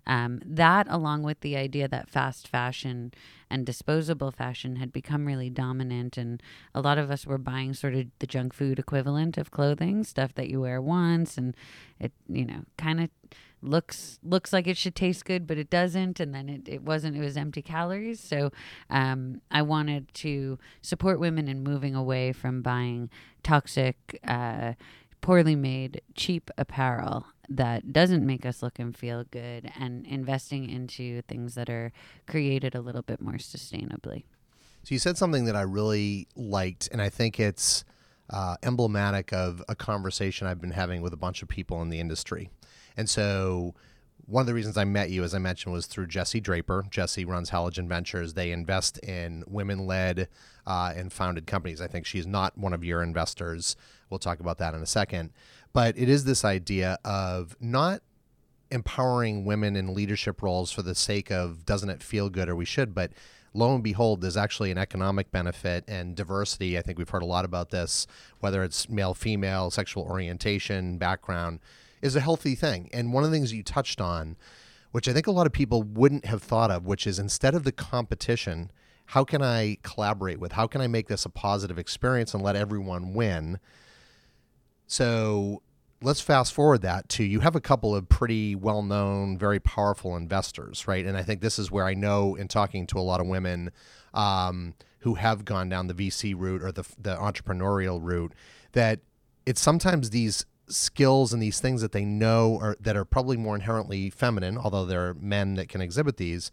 um, 0.06 0.40
that 0.44 0.86
along 0.88 1.22
with 1.22 1.40
the 1.40 1.56
idea 1.56 1.86
that 1.88 2.08
fast 2.08 2.48
fashion 2.48 3.12
and 3.50 3.66
disposable 3.66 4.30
fashion 4.30 4.76
had 4.76 4.92
become 4.92 5.26
really 5.26 5.50
dominant 5.50 6.16
and 6.16 6.42
a 6.74 6.80
lot 6.80 6.96
of 6.96 7.10
us 7.10 7.26
were 7.26 7.38
buying 7.38 7.74
sort 7.74 7.94
of 7.94 8.06
the 8.18 8.26
junk 8.26 8.54
food 8.54 8.78
equivalent 8.78 9.36
of 9.36 9.50
clothing 9.50 10.04
stuff 10.04 10.34
that 10.34 10.48
you 10.48 10.62
wear 10.62 10.80
once 10.80 11.36
and 11.36 11.54
it 12.00 12.12
you 12.26 12.46
know 12.46 12.62
kind 12.78 13.00
of 13.00 13.10
looks 13.64 14.18
looks 14.22 14.52
like 14.52 14.66
it 14.66 14.76
should 14.76 14.94
taste 14.94 15.24
good 15.24 15.46
but 15.46 15.58
it 15.58 15.70
doesn't. 15.70 16.20
And 16.20 16.34
then 16.34 16.48
it, 16.48 16.68
it 16.68 16.82
wasn't 16.82 17.16
it 17.16 17.20
was 17.20 17.36
empty 17.36 17.62
calories. 17.62 18.20
So 18.20 18.52
um, 18.90 19.40
i 19.50 19.62
wanted 19.62 20.12
to 20.14 20.58
support 20.82 21.18
women 21.20 21.48
in 21.48 21.62
moving 21.62 21.94
away 21.94 22.32
from 22.32 22.62
buying 22.62 23.10
toxic 23.42 24.18
uh, 24.26 24.74
poorly 25.20 25.56
made 25.56 26.02
cheap 26.14 26.50
apparel 26.58 27.26
that 27.48 27.92
doesn't 27.92 28.24
make 28.24 28.46
us 28.46 28.62
look 28.62 28.78
and 28.78 28.96
feel 28.96 29.24
good 29.24 29.70
and 29.78 30.06
investing 30.06 30.68
into 30.68 31.22
things 31.22 31.54
that 31.54 31.68
are 31.68 31.92
created 32.26 32.74
a 32.74 32.80
little 32.80 33.02
bit 33.02 33.20
more 33.20 33.34
sustainably. 33.34 34.24
So 34.82 34.94
you 34.94 34.98
said 34.98 35.16
something 35.16 35.44
that 35.46 35.56
i 35.56 35.62
really 35.62 36.28
liked 36.36 36.88
and 36.92 37.00
i 37.00 37.08
think 37.08 37.40
it's 37.40 37.84
uh, 38.30 38.56
emblematic 38.62 39.32
of 39.32 39.62
a 39.68 39.74
conversation 39.74 40.46
I've 40.46 40.60
been 40.60 40.70
having 40.70 41.02
with 41.02 41.12
a 41.12 41.16
bunch 41.16 41.42
of 41.42 41.48
people 41.48 41.82
in 41.82 41.90
the 41.90 42.00
industry. 42.00 42.50
And 42.96 43.08
so 43.08 43.74
one 44.26 44.40
of 44.40 44.46
the 44.46 44.54
reasons 44.54 44.76
I 44.76 44.84
met 44.84 45.10
you, 45.10 45.22
as 45.22 45.34
I 45.34 45.38
mentioned, 45.38 45.72
was 45.72 45.86
through 45.86 46.06
Jesse 46.06 46.40
Draper. 46.40 46.84
Jesse 46.90 47.24
runs 47.24 47.50
Halogen 47.50 47.88
Ventures. 47.88 48.34
They 48.34 48.52
invest 48.52 48.98
in 48.98 49.44
women 49.46 49.86
led 49.86 50.28
uh, 50.66 50.92
and 50.96 51.12
founded 51.12 51.46
companies. 51.46 51.80
I 51.80 51.86
think 51.86 52.06
she's 52.06 52.26
not 52.26 52.56
one 52.56 52.72
of 52.72 52.84
your 52.84 53.02
investors. 53.02 53.76
We'll 54.08 54.18
talk 54.18 54.40
about 54.40 54.58
that 54.58 54.74
in 54.74 54.82
a 54.82 54.86
second. 54.86 55.30
But 55.72 55.98
it 55.98 56.08
is 56.08 56.24
this 56.24 56.44
idea 56.44 56.98
of 57.04 57.56
not 57.60 58.00
empowering 58.70 59.44
women 59.44 59.76
in 59.76 59.94
leadership 59.94 60.42
roles 60.42 60.72
for 60.72 60.82
the 60.82 60.94
sake 60.94 61.30
of 61.30 61.66
doesn't 61.66 61.90
it 61.90 62.02
feel 62.02 62.30
good 62.30 62.48
or 62.48 62.56
we 62.56 62.64
should, 62.64 62.94
but 62.94 63.12
lo 63.52 63.74
and 63.74 63.84
behold, 63.84 64.20
there's 64.20 64.36
actually 64.36 64.70
an 64.70 64.78
economic 64.78 65.30
benefit 65.30 65.84
and 65.86 66.16
diversity. 66.16 66.78
I 66.78 66.82
think 66.82 66.98
we've 66.98 67.08
heard 67.08 67.22
a 67.22 67.26
lot 67.26 67.44
about 67.44 67.70
this, 67.70 68.06
whether 68.40 68.64
it's 68.64 68.88
male, 68.88 69.14
female, 69.14 69.70
sexual 69.70 70.04
orientation, 70.04 70.98
background, 70.98 71.60
is 72.04 72.14
a 72.14 72.20
healthy 72.20 72.54
thing. 72.54 72.90
And 72.92 73.14
one 73.14 73.24
of 73.24 73.30
the 73.30 73.36
things 73.36 73.52
you 73.52 73.62
touched 73.62 73.98
on, 73.98 74.36
which 74.92 75.08
I 75.08 75.14
think 75.14 75.26
a 75.26 75.32
lot 75.32 75.46
of 75.46 75.52
people 75.52 75.82
wouldn't 75.82 76.26
have 76.26 76.42
thought 76.42 76.70
of, 76.70 76.84
which 76.84 77.06
is 77.06 77.18
instead 77.18 77.54
of 77.54 77.64
the 77.64 77.72
competition, 77.72 78.70
how 79.06 79.24
can 79.24 79.40
I 79.40 79.78
collaborate 79.82 80.38
with? 80.38 80.52
How 80.52 80.66
can 80.66 80.82
I 80.82 80.86
make 80.86 81.08
this 81.08 81.24
a 81.24 81.30
positive 81.30 81.78
experience 81.78 82.34
and 82.34 82.42
let 82.42 82.56
everyone 82.56 83.14
win? 83.14 83.58
So 84.86 85.62
let's 86.02 86.20
fast 86.20 86.52
forward 86.52 86.82
that 86.82 87.08
to 87.08 87.24
you 87.24 87.40
have 87.40 87.56
a 87.56 87.60
couple 87.60 87.96
of 87.96 88.06
pretty 88.10 88.54
well 88.54 88.82
known, 88.82 89.38
very 89.38 89.58
powerful 89.58 90.14
investors, 90.14 90.86
right? 90.86 91.06
And 91.06 91.16
I 91.16 91.22
think 91.22 91.40
this 91.40 91.58
is 91.58 91.70
where 91.70 91.86
I 91.86 91.94
know 91.94 92.34
in 92.34 92.48
talking 92.48 92.86
to 92.88 92.98
a 92.98 93.00
lot 93.00 93.22
of 93.22 93.26
women 93.26 93.70
um, 94.12 94.74
who 95.00 95.14
have 95.14 95.46
gone 95.46 95.70
down 95.70 95.86
the 95.86 95.94
VC 95.94 96.34
route 96.36 96.62
or 96.62 96.70
the, 96.70 96.84
the 96.98 97.16
entrepreneurial 97.16 97.98
route 98.02 98.34
that 98.72 99.00
it's 99.46 99.62
sometimes 99.62 100.10
these 100.10 100.44
skills 100.68 101.32
and 101.32 101.42
these 101.42 101.60
things 101.60 101.80
that 101.82 101.92
they 101.92 102.04
know 102.04 102.58
are 102.60 102.76
that 102.80 102.96
are 102.96 103.04
probably 103.04 103.36
more 103.36 103.54
inherently 103.54 104.10
feminine, 104.10 104.58
although 104.58 104.84
there 104.84 105.08
are 105.08 105.14
men 105.14 105.54
that 105.54 105.68
can 105.68 105.80
exhibit 105.80 106.16
these 106.16 106.50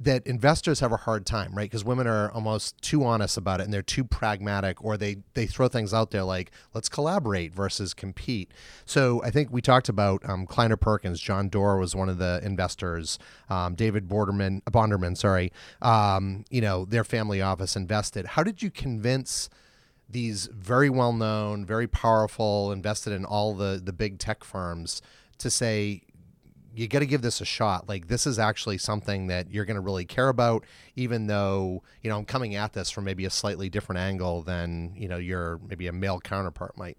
that 0.00 0.26
investors 0.26 0.80
have 0.80 0.92
a 0.92 0.96
hard 0.96 1.26
time, 1.26 1.54
right? 1.54 1.70
Because 1.70 1.84
women 1.84 2.06
are 2.06 2.30
almost 2.30 2.80
too 2.80 3.04
honest 3.04 3.36
about 3.36 3.60
it 3.60 3.64
and 3.64 3.72
they're 3.72 3.82
too 3.82 4.02
pragmatic, 4.02 4.82
or 4.82 4.96
they 4.96 5.18
they 5.34 5.46
throw 5.46 5.68
things 5.68 5.92
out 5.92 6.10
there 6.10 6.24
like 6.24 6.50
let's 6.72 6.88
collaborate 6.88 7.54
versus 7.54 7.92
compete. 7.92 8.50
So 8.86 9.22
I 9.22 9.30
think 9.30 9.52
we 9.52 9.60
talked 9.60 9.90
about 9.90 10.26
um, 10.28 10.46
Kleiner 10.46 10.78
Perkins. 10.78 11.20
John 11.20 11.50
Doerr 11.50 11.78
was 11.78 11.94
one 11.94 12.08
of 12.08 12.16
the 12.16 12.40
investors. 12.42 13.18
Um, 13.50 13.74
David 13.74 14.08
Borderman, 14.08 14.62
Bonderman, 14.62 15.16
sorry, 15.18 15.52
um, 15.82 16.44
you 16.50 16.62
know 16.62 16.86
their 16.86 17.04
family 17.04 17.42
office 17.42 17.76
invested. 17.76 18.24
How 18.26 18.42
did 18.42 18.62
you 18.62 18.70
convince? 18.70 19.50
These 20.10 20.46
very 20.46 20.90
well 20.90 21.12
known, 21.12 21.64
very 21.64 21.86
powerful, 21.86 22.72
invested 22.72 23.12
in 23.12 23.24
all 23.24 23.54
the 23.54 23.80
the 23.82 23.92
big 23.92 24.18
tech 24.18 24.44
firms 24.44 25.02
to 25.38 25.50
say, 25.50 26.02
you 26.74 26.86
got 26.88 27.00
to 27.00 27.06
give 27.06 27.22
this 27.22 27.40
a 27.40 27.44
shot. 27.44 27.88
Like 27.88 28.08
this 28.08 28.26
is 28.26 28.38
actually 28.38 28.78
something 28.78 29.26
that 29.26 29.50
you're 29.50 29.64
going 29.64 29.76
to 29.76 29.80
really 29.80 30.04
care 30.04 30.28
about, 30.28 30.64
even 30.96 31.26
though 31.26 31.82
you 32.02 32.10
know 32.10 32.18
I'm 32.18 32.24
coming 32.24 32.54
at 32.54 32.72
this 32.72 32.90
from 32.90 33.04
maybe 33.04 33.24
a 33.24 33.30
slightly 33.30 33.68
different 33.68 34.00
angle 34.00 34.42
than 34.42 34.92
you 34.96 35.08
know 35.08 35.16
your 35.16 35.60
maybe 35.68 35.86
a 35.86 35.92
male 35.92 36.20
counterpart 36.20 36.76
might. 36.76 36.96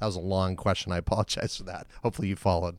That 0.00 0.06
was 0.06 0.16
a 0.16 0.20
long 0.20 0.56
question. 0.56 0.92
I 0.92 0.98
apologize 0.98 1.56
for 1.56 1.64
that. 1.64 1.86
Hopefully 2.02 2.28
you 2.28 2.36
followed. 2.36 2.78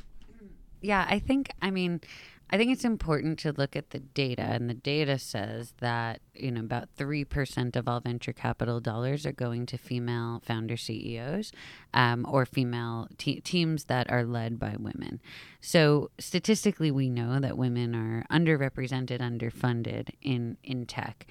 Yeah, 0.82 1.06
I 1.10 1.20
think. 1.20 1.52
I 1.62 1.72
mean, 1.72 2.02
I 2.50 2.58
think 2.58 2.72
it's 2.72 2.86
important 2.86 3.40
to 3.40 3.52
look 3.52 3.76
at 3.76 3.90
the 3.90 4.00
data, 4.00 4.44
and 4.44 4.70
the 4.70 4.76
data 4.76 5.18
says 5.18 5.74
that 5.80 6.22
you 6.36 6.52
know 6.52 6.62
about 6.62 6.90
three 6.96 7.26
percent 7.26 7.76
of 7.76 7.88
all 7.88 8.00
venture 8.00 8.34
capital 8.34 8.80
dollars 8.80 9.26
are 9.26 9.32
going 9.32 9.66
to 9.68 9.78
female 9.78 10.42
founder 10.46 10.78
CEOs 10.78 11.52
um, 11.94 12.26
or 12.30 12.46
female 12.46 13.08
te- 13.18 13.42
teams 13.42 13.86
that 13.86 14.12
are 14.12 14.24
led 14.24 14.60
by 14.60 14.76
women. 14.78 15.22
So 15.60 16.12
statistically, 16.20 16.92
we 16.92 17.10
know 17.10 17.40
that 17.40 17.58
women 17.58 17.96
are 17.96 18.26
underrepresented, 18.32 19.20
underfunded 19.20 20.10
in 20.22 20.58
in 20.64 20.86
tech. 20.86 21.26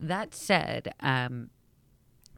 That 0.00 0.34
said, 0.34 0.94
um, 1.00 1.50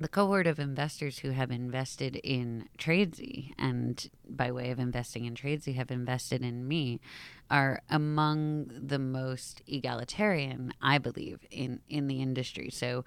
the 0.01 0.09
cohort 0.09 0.47
of 0.47 0.59
investors 0.59 1.19
who 1.19 1.31
have 1.31 1.51
invested 1.51 2.17
in 2.17 2.69
Tradesy 2.79 3.53
and 3.59 4.09
by 4.29 4.53
way 4.53 4.71
of 4.71 4.79
investing 4.79 5.25
in 5.25 5.35
Tradesy 5.35 5.75
have 5.75 5.91
invested 5.91 6.43
in 6.43 6.69
me 6.69 7.01
are 7.51 7.81
among 7.89 8.71
the 8.75 8.99
most 8.99 9.63
egalitarian, 9.67 10.73
I 10.83 10.99
believe, 10.99 11.41
in, 11.51 11.81
in 11.89 12.07
the 12.07 12.21
industry. 12.21 12.71
So 12.71 13.05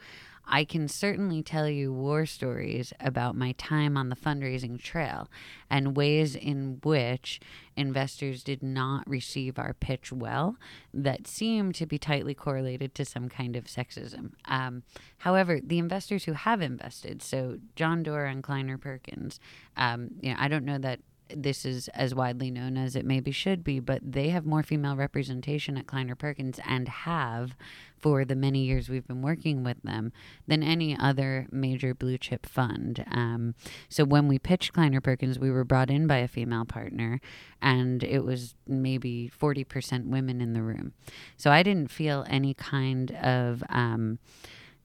I 0.48 0.66
can 0.66 0.88
certainly 0.88 1.44
tell 1.44 1.70
you 1.70 1.94
war 1.94 2.26
stories 2.26 2.94
about 3.00 3.36
my 3.36 3.54
time 3.54 3.96
on 3.96 4.10
the 4.10 4.16
fundraising 4.16 4.82
trail 4.82 5.30
and 5.70 5.96
ways 5.96 6.36
in 6.36 6.80
which 6.84 7.40
investors 7.78 8.44
did 8.44 8.62
not 8.62 9.08
receive 9.10 9.58
our 9.58 9.74
pitch 9.74 10.12
well 10.12 10.58
that 10.94 11.28
seem 11.28 11.72
to 11.74 11.86
be 11.86 11.98
tightly 11.98 12.34
correlated 12.34 12.94
to 12.96 13.06
some 13.06 13.30
kind 13.30 13.56
of 13.56 13.66
sexism. 13.66 14.32
Um, 14.46 14.84
however, 15.20 15.60
the 15.64 15.80
investors 15.80 16.26
who 16.26 16.34
have 16.34 16.62
invested, 16.62 17.22
so 17.22 17.60
John 17.76 18.04
Doerr 18.04 18.26
and 18.26 18.44
Kleiner 18.44 18.78
Perkins, 18.78 19.40
um, 19.78 20.10
you 20.22 20.32
know, 20.32 20.38
I 20.40 20.48
don't 20.48 20.66
know 20.66 20.80
that 20.80 21.00
this 21.36 21.66
is 21.66 21.88
as 21.90 22.16
widely 22.16 22.52
known 22.52 22.78
as 22.78 22.96
it 22.96 23.06
maybe 23.06 23.32
should 23.32 23.64
be, 23.64 23.80
but 23.80 24.00
they 24.04 24.30
have 24.30 24.46
more 24.46 24.64
female 24.64 24.96
representation 24.96 25.78
at 25.78 25.88
Kleiner 25.88 26.16
Perkins 26.16 26.60
and 26.66 26.88
have 26.88 27.56
for 28.02 28.26
the 28.26 28.36
many 28.36 28.64
years 28.64 28.90
we've 28.90 29.08
been 29.08 29.22
working 29.22 29.64
with 29.64 29.82
them 29.84 30.12
than 30.48 30.64
any 30.64 30.98
other 30.98 31.48
major 31.52 31.94
blue 31.94 32.18
chip 32.18 32.46
fund. 32.46 33.06
Um, 33.12 33.54
so 33.90 34.04
when 34.04 34.28
we 34.28 34.40
pitched 34.40 34.74
Kleiner 34.74 35.02
Perkins, 35.02 35.38
we 35.38 35.52
were 35.52 35.64
brought 35.64 35.92
in 35.92 36.08
by 36.08 36.18
a 36.18 36.28
female 36.28 36.66
partner, 36.66 37.22
and 37.62 38.04
it 38.04 38.24
was 38.24 38.56
maybe 38.68 39.32
40% 39.40 40.08
women 40.08 40.42
in 40.42 40.54
the 40.54 40.64
room. 40.64 40.94
So 41.38 41.52
I 41.52 41.62
didn't 41.64 41.92
feel 41.92 42.26
any 42.28 42.54
kind 42.54 43.12
of. 43.12 43.64
Um, 43.70 44.20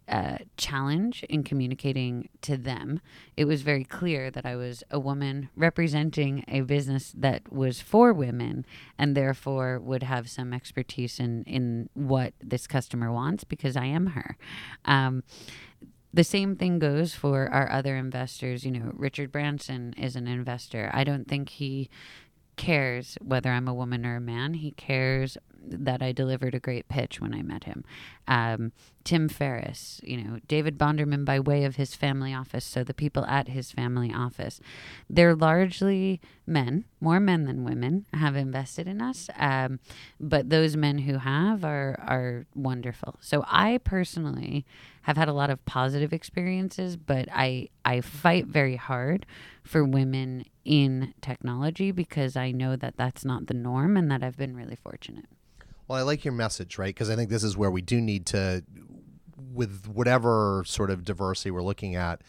uh, 0.09 0.39
challenge 0.57 1.25
in 1.25 1.43
communicating 1.43 2.29
to 2.43 2.57
them. 2.57 3.01
It 3.37 3.45
was 3.45 3.63
very 3.63 3.85
clear 3.85 4.31
that 4.31 4.47
I 4.47 4.55
was 4.55 4.85
a 4.91 5.01
woman 5.01 5.49
representing 5.57 6.45
a 6.47 6.61
business 6.61 7.13
that 7.17 7.53
was 7.53 7.81
for 7.81 8.13
women 8.13 8.65
and 8.99 9.17
therefore 9.17 9.81
would 9.81 10.05
have 10.05 10.29
some 10.29 10.53
expertise 10.53 11.19
in, 11.19 11.43
in 11.45 11.89
what 11.95 12.35
this 12.41 12.67
customer 12.67 13.13
wants 13.13 13.45
because 13.45 13.77
I 13.77 13.87
am 13.87 14.07
her. 14.09 14.37
Um, 14.85 15.25
the 16.15 16.25
same 16.25 16.57
thing 16.57 16.79
goes 16.79 17.15
for 17.15 17.49
our 17.53 17.71
other 17.71 17.97
investors. 17.97 18.65
You 18.65 18.71
know, 18.71 18.93
Richard 18.95 19.31
Branson 19.33 19.93
is 19.99 20.17
an 20.17 20.27
investor. 20.27 20.91
I 20.95 21.05
don't 21.05 21.29
think 21.29 21.51
he 21.51 21.91
cares 22.57 23.19
whether 23.21 23.51
I'm 23.51 23.69
a 23.69 23.75
woman 23.75 24.07
or 24.07 24.17
a 24.17 24.21
man. 24.21 24.55
He 24.55 24.71
cares 24.71 25.37
that 25.67 26.03
I 26.03 26.13
delivered 26.13 26.55
a 26.55 26.61
great 26.61 26.89
pitch 26.89 27.21
when 27.21 27.35
I 27.35 27.43
met 27.43 27.65
him. 27.65 27.85
Um, 28.29 28.73
Tim 29.05 29.29
Ferriss, 29.29 30.01
you 30.03 30.17
know, 30.17 30.41
David 30.49 30.77
Bonderman 30.77 31.25
by 31.25 31.39
way 31.39 31.65
of 31.65 31.77
his 31.77 31.95
family 31.95 32.35
office. 32.35 32.65
So 32.65 32.83
the 32.83 32.93
people 32.93 33.25
at 33.27 33.47
his 33.47 33.71
family 33.71 34.13
office, 34.13 34.61
they're 35.09 35.35
largely 35.37 36.21
men, 36.45 36.87
more 37.01 37.21
men 37.21 37.45
than 37.45 37.63
women 37.63 38.07
have 38.13 38.35
invested 38.35 38.89
in 38.89 39.01
us. 39.01 39.31
Um, 39.39 39.79
but 40.19 40.51
those 40.51 40.77
men 40.77 40.99
who 40.99 41.19
have 41.19 41.65
are 41.65 41.97
are 42.01 42.47
wonderful. 42.55 43.17
So 43.21 43.45
I 43.47 43.79
personally 43.79 44.67
have 45.03 45.17
had 45.17 45.29
a 45.29 45.33
lot 45.33 45.51
of 45.51 45.65
positive 45.67 46.13
experiences, 46.13 46.97
but 46.97 47.29
I 47.33 47.69
I 47.85 48.01
fight 48.01 48.47
very 48.47 48.75
hard 48.75 49.25
for 49.63 49.85
women 49.85 50.47
in 50.65 51.15
technology 51.21 51.93
because 51.93 52.37
I 52.37 52.51
know 52.51 52.75
that 52.75 52.97
that's 52.97 53.25
not 53.25 53.47
the 53.47 53.55
norm 53.55 53.97
and 53.97 54.11
that 54.11 54.25
I've 54.25 54.37
been 54.37 54.57
really 54.57 54.77
fortunate. 54.83 55.27
Well, 55.89 55.99
I 55.99 56.03
like 56.03 56.25
your 56.25 56.35
message, 56.35 56.79
right? 56.79 56.95
Because 56.95 57.11
I 57.11 57.17
think 57.17 57.31
this 57.31 57.45
is 57.45 57.57
where 57.57 57.71
we 57.71 57.83
do 57.83 58.01
need 58.01 58.27
to, 58.27 58.65
with 59.53 59.87
whatever 59.87 60.65
sort 60.67 60.91
of 60.91 61.05
diversity 61.05 61.51
we're 61.51 61.63
looking 61.63 61.95
at, 61.95 62.23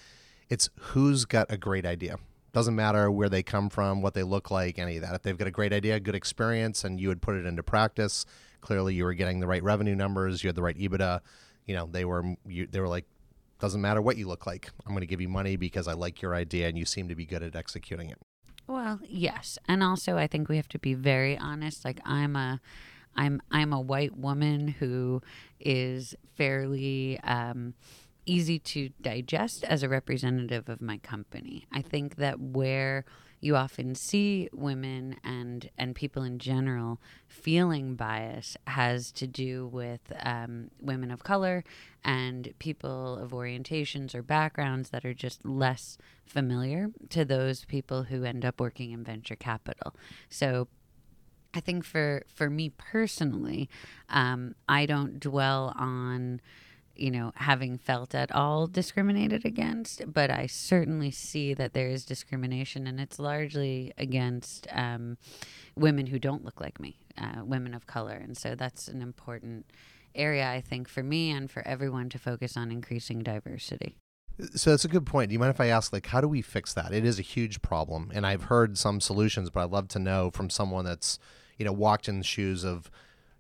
it's 0.50 0.70
who's 0.80 1.26
got 1.26 1.52
a 1.52 1.58
great 1.58 1.86
idea. 1.86 2.18
Doesn't 2.54 2.76
matter 2.76 3.12
where 3.12 3.30
they 3.30 3.44
come 3.44 3.70
from, 3.70 4.02
what 4.02 4.14
they 4.14 4.24
look 4.24 4.50
like, 4.50 4.80
any 4.80 4.98
of 4.98 5.02
that. 5.04 5.14
If 5.16 5.22
they've 5.22 5.38
got 5.38 5.48
a 5.48 5.52
great 5.52 5.74
idea, 5.74 6.00
good 6.00 6.16
experience, 6.16 6.84
and 6.84 7.00
you 7.00 7.10
would 7.10 7.22
put 7.22 7.36
it 7.36 7.46
into 7.46 7.64
practice, 7.64 8.26
clearly 8.62 8.96
you 8.96 9.04
were 9.04 9.14
getting 9.14 9.40
the 9.40 9.48
right 9.48 9.62
revenue 9.64 9.96
numbers, 9.96 10.44
you 10.44 10.48
had 10.48 10.56
the 10.56 10.64
right 10.64 10.78
EBITDA. 10.78 11.20
You 11.66 11.76
know, 11.76 11.90
they 11.92 12.06
were 12.06 12.36
you, 12.48 12.66
they 12.68 12.80
were 12.80 12.88
like, 12.88 13.06
doesn't 13.60 13.82
matter 13.82 14.02
what 14.02 14.18
you 14.18 14.28
look 14.28 14.46
like. 14.46 14.72
I'm 14.86 14.94
going 14.94 15.02
to 15.02 15.08
give 15.08 15.20
you 15.20 15.30
money 15.30 15.56
because 15.56 15.88
I 15.88 15.94
like 15.94 16.22
your 16.22 16.34
idea, 16.34 16.68
and 16.68 16.78
you 16.78 16.86
seem 16.86 17.10
to 17.10 17.16
be 17.16 17.26
good 17.26 17.44
at 17.44 17.56
executing 17.56 18.10
it. 18.10 18.20
Well, 18.68 19.00
yes, 19.04 19.58
and 19.68 19.84
also 19.84 20.18
I 20.18 20.28
think 20.28 20.48
we 20.48 20.56
have 20.58 20.70
to 20.70 20.80
be 20.80 20.94
very 20.94 21.38
honest. 21.38 21.84
Like 21.84 22.00
I'm 22.06 22.36
a 22.36 22.62
I'm 23.18 23.42
I'm 23.52 23.74
a 23.74 23.82
white 23.82 24.18
woman 24.18 24.68
who 24.68 25.22
is 25.60 26.16
fairly 26.36 27.20
um, 27.22 27.74
easy 28.26 28.60
to 28.60 28.90
digest 29.02 29.64
as 29.64 29.84
a 29.84 29.90
representative 29.90 30.70
of 30.70 30.82
my 30.82 30.98
company. 30.98 31.66
I 31.72 31.82
think 31.82 32.18
that 32.18 32.40
where 32.40 33.06
you 33.40 33.56
often 33.56 33.94
see 33.94 34.50
women 34.52 35.16
and 35.24 35.70
and 35.78 35.96
people 35.96 36.24
in 36.24 36.40
general 36.40 37.00
feeling 37.28 37.96
bias 37.96 38.58
has 38.66 39.12
to 39.12 39.28
do 39.28 39.68
with 39.68 40.02
um, 40.22 40.72
women 40.82 41.12
of 41.12 41.24
color 41.24 41.64
and 42.04 42.54
people 42.60 43.18
of 43.18 43.32
orientations 43.32 44.16
or 44.16 44.24
backgrounds 44.24 44.90
that 44.90 45.06
are 45.06 45.14
just 45.14 45.46
less 45.46 45.98
familiar 46.26 46.90
to 47.10 47.24
those 47.24 47.66
people 47.66 48.04
who 48.04 48.24
end 48.24 48.44
up 48.44 48.60
working 48.60 48.92
in 48.92 49.04
venture 49.04 49.36
capital. 49.36 49.96
So 50.30 50.68
I 51.54 51.60
think 51.60 51.86
for 51.86 52.24
for 52.34 52.50
me 52.50 52.70
personally, 52.70 53.70
um, 54.10 54.56
I 54.68 54.86
don't 54.86 55.20
dwell 55.20 55.74
on 55.77 56.42
you 56.96 57.12
know 57.12 57.32
having 57.36 57.77
felt 57.77 58.16
at 58.16 58.32
all 58.32 58.68
discriminated 58.68 59.46
against, 59.46 60.12
but 60.12 60.30
I 60.30 60.48
certainly 60.48 61.12
see 61.12 61.54
that 61.54 61.74
there 61.74 61.88
is 61.89 62.06
discrimination, 62.06 62.88
and 62.88 63.00
it's 63.00 63.20
largely 63.20 63.94
against 63.98 64.68
um, 64.72 65.18
women 65.75 66.08
who 66.08 66.20
don't 66.20 66.46
look 66.46 66.60
like 66.60 66.80
me, 66.80 67.00
uh, 67.18 67.44
women 67.44 67.74
of 67.74 67.88
color, 67.88 68.16
and 68.16 68.38
so 68.38 68.56
that's 68.56 68.88
an 68.88 69.01
important 69.01 69.66
area, 70.16 70.50
I 70.50 70.62
think, 70.62 70.88
for 70.88 71.04
me 71.04 71.30
and 71.30 71.50
for 71.50 71.66
everyone 71.68 72.10
to 72.10 72.20
focus 72.20 72.58
on 72.58 72.72
increasing 72.72 73.20
diversity. 73.20 73.98
So 74.56 74.70
that's 74.70 74.86
a 74.86 74.89
good 74.89 75.06
point. 75.06 75.29
Do 75.29 75.34
you 75.34 75.39
mind 75.39 75.51
if 75.51 75.62
I 75.62 75.67
ask, 75.67 75.91
like, 75.91 76.08
how 76.08 76.22
do 76.22 76.27
we 76.27 76.41
fix 76.41 76.74
that? 76.74 76.94
It 76.94 77.06
is 77.06 77.20
a 77.20 77.24
huge 77.24 77.62
problem, 77.62 78.12
and 78.13 78.25
I've 78.25 78.44
heard 78.44 78.77
some 78.77 79.01
solutions, 79.01 79.50
but 79.50 79.63
I'd 79.63 79.72
love 79.72 79.88
to 79.89 80.00
know 80.00 80.32
from 80.32 80.50
someone 80.50 80.86
that's, 80.86 81.20
you 81.58 81.65
know, 81.65 81.74
walked 81.74 82.08
in 82.08 82.20
the 82.20 82.24
shoes 82.25 82.63
of. 82.63 82.91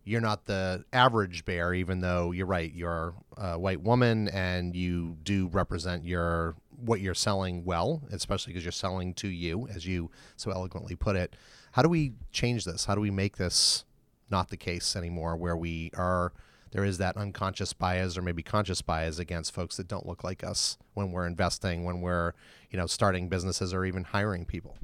You're 0.03 0.21
not 0.21 0.45
the 0.45 0.85
average 0.93 1.43
bear, 1.43 1.73
even 1.73 1.99
though 1.99 2.31
you're 2.31 2.45
right. 2.45 2.71
You're 2.73 3.13
a 3.35 3.59
white 3.59 3.81
woman, 3.81 4.29
and 4.29 4.73
you 4.73 5.17
do 5.21 5.47
represent 5.47 6.05
your 6.05 6.55
what 6.77 7.01
you're 7.01 7.13
selling 7.13 7.65
well, 7.65 8.01
especially 8.09 8.53
because 8.53 8.63
you're 8.63 8.71
selling 8.71 9.13
to 9.15 9.27
you, 9.27 9.67
as 9.67 9.85
you 9.85 10.09
so 10.37 10.49
eloquently 10.49 10.95
put 10.95 11.17
it. 11.17 11.35
How 11.73 11.81
do 11.81 11.89
we 11.89 12.13
change 12.31 12.63
this? 12.63 12.85
How 12.85 12.95
do 12.95 13.01
we 13.01 13.11
make 13.11 13.35
this 13.35 13.83
not 14.29 14.47
the 14.47 14.55
case 14.55 14.95
anymore, 14.95 15.35
where 15.35 15.57
we 15.57 15.91
are 15.97 16.31
there 16.71 16.83
is 16.83 16.97
that 16.97 17.17
unconscious 17.17 17.73
bias 17.73 18.17
or 18.17 18.21
maybe 18.21 18.43
conscious 18.43 18.81
bias 18.81 19.19
against 19.19 19.53
folks 19.53 19.77
that 19.77 19.87
don't 19.87 20.05
look 20.05 20.23
like 20.23 20.43
us 20.43 20.77
when 20.93 21.11
we're 21.11 21.27
investing, 21.27 21.83
when 21.83 22.01
we're, 22.01 22.33
you 22.69 22.77
know, 22.77 22.87
starting 22.87 23.29
businesses 23.29 23.73
or 23.73 23.85
even 23.85 24.03
hiring 24.03 24.45
people? 24.45 24.77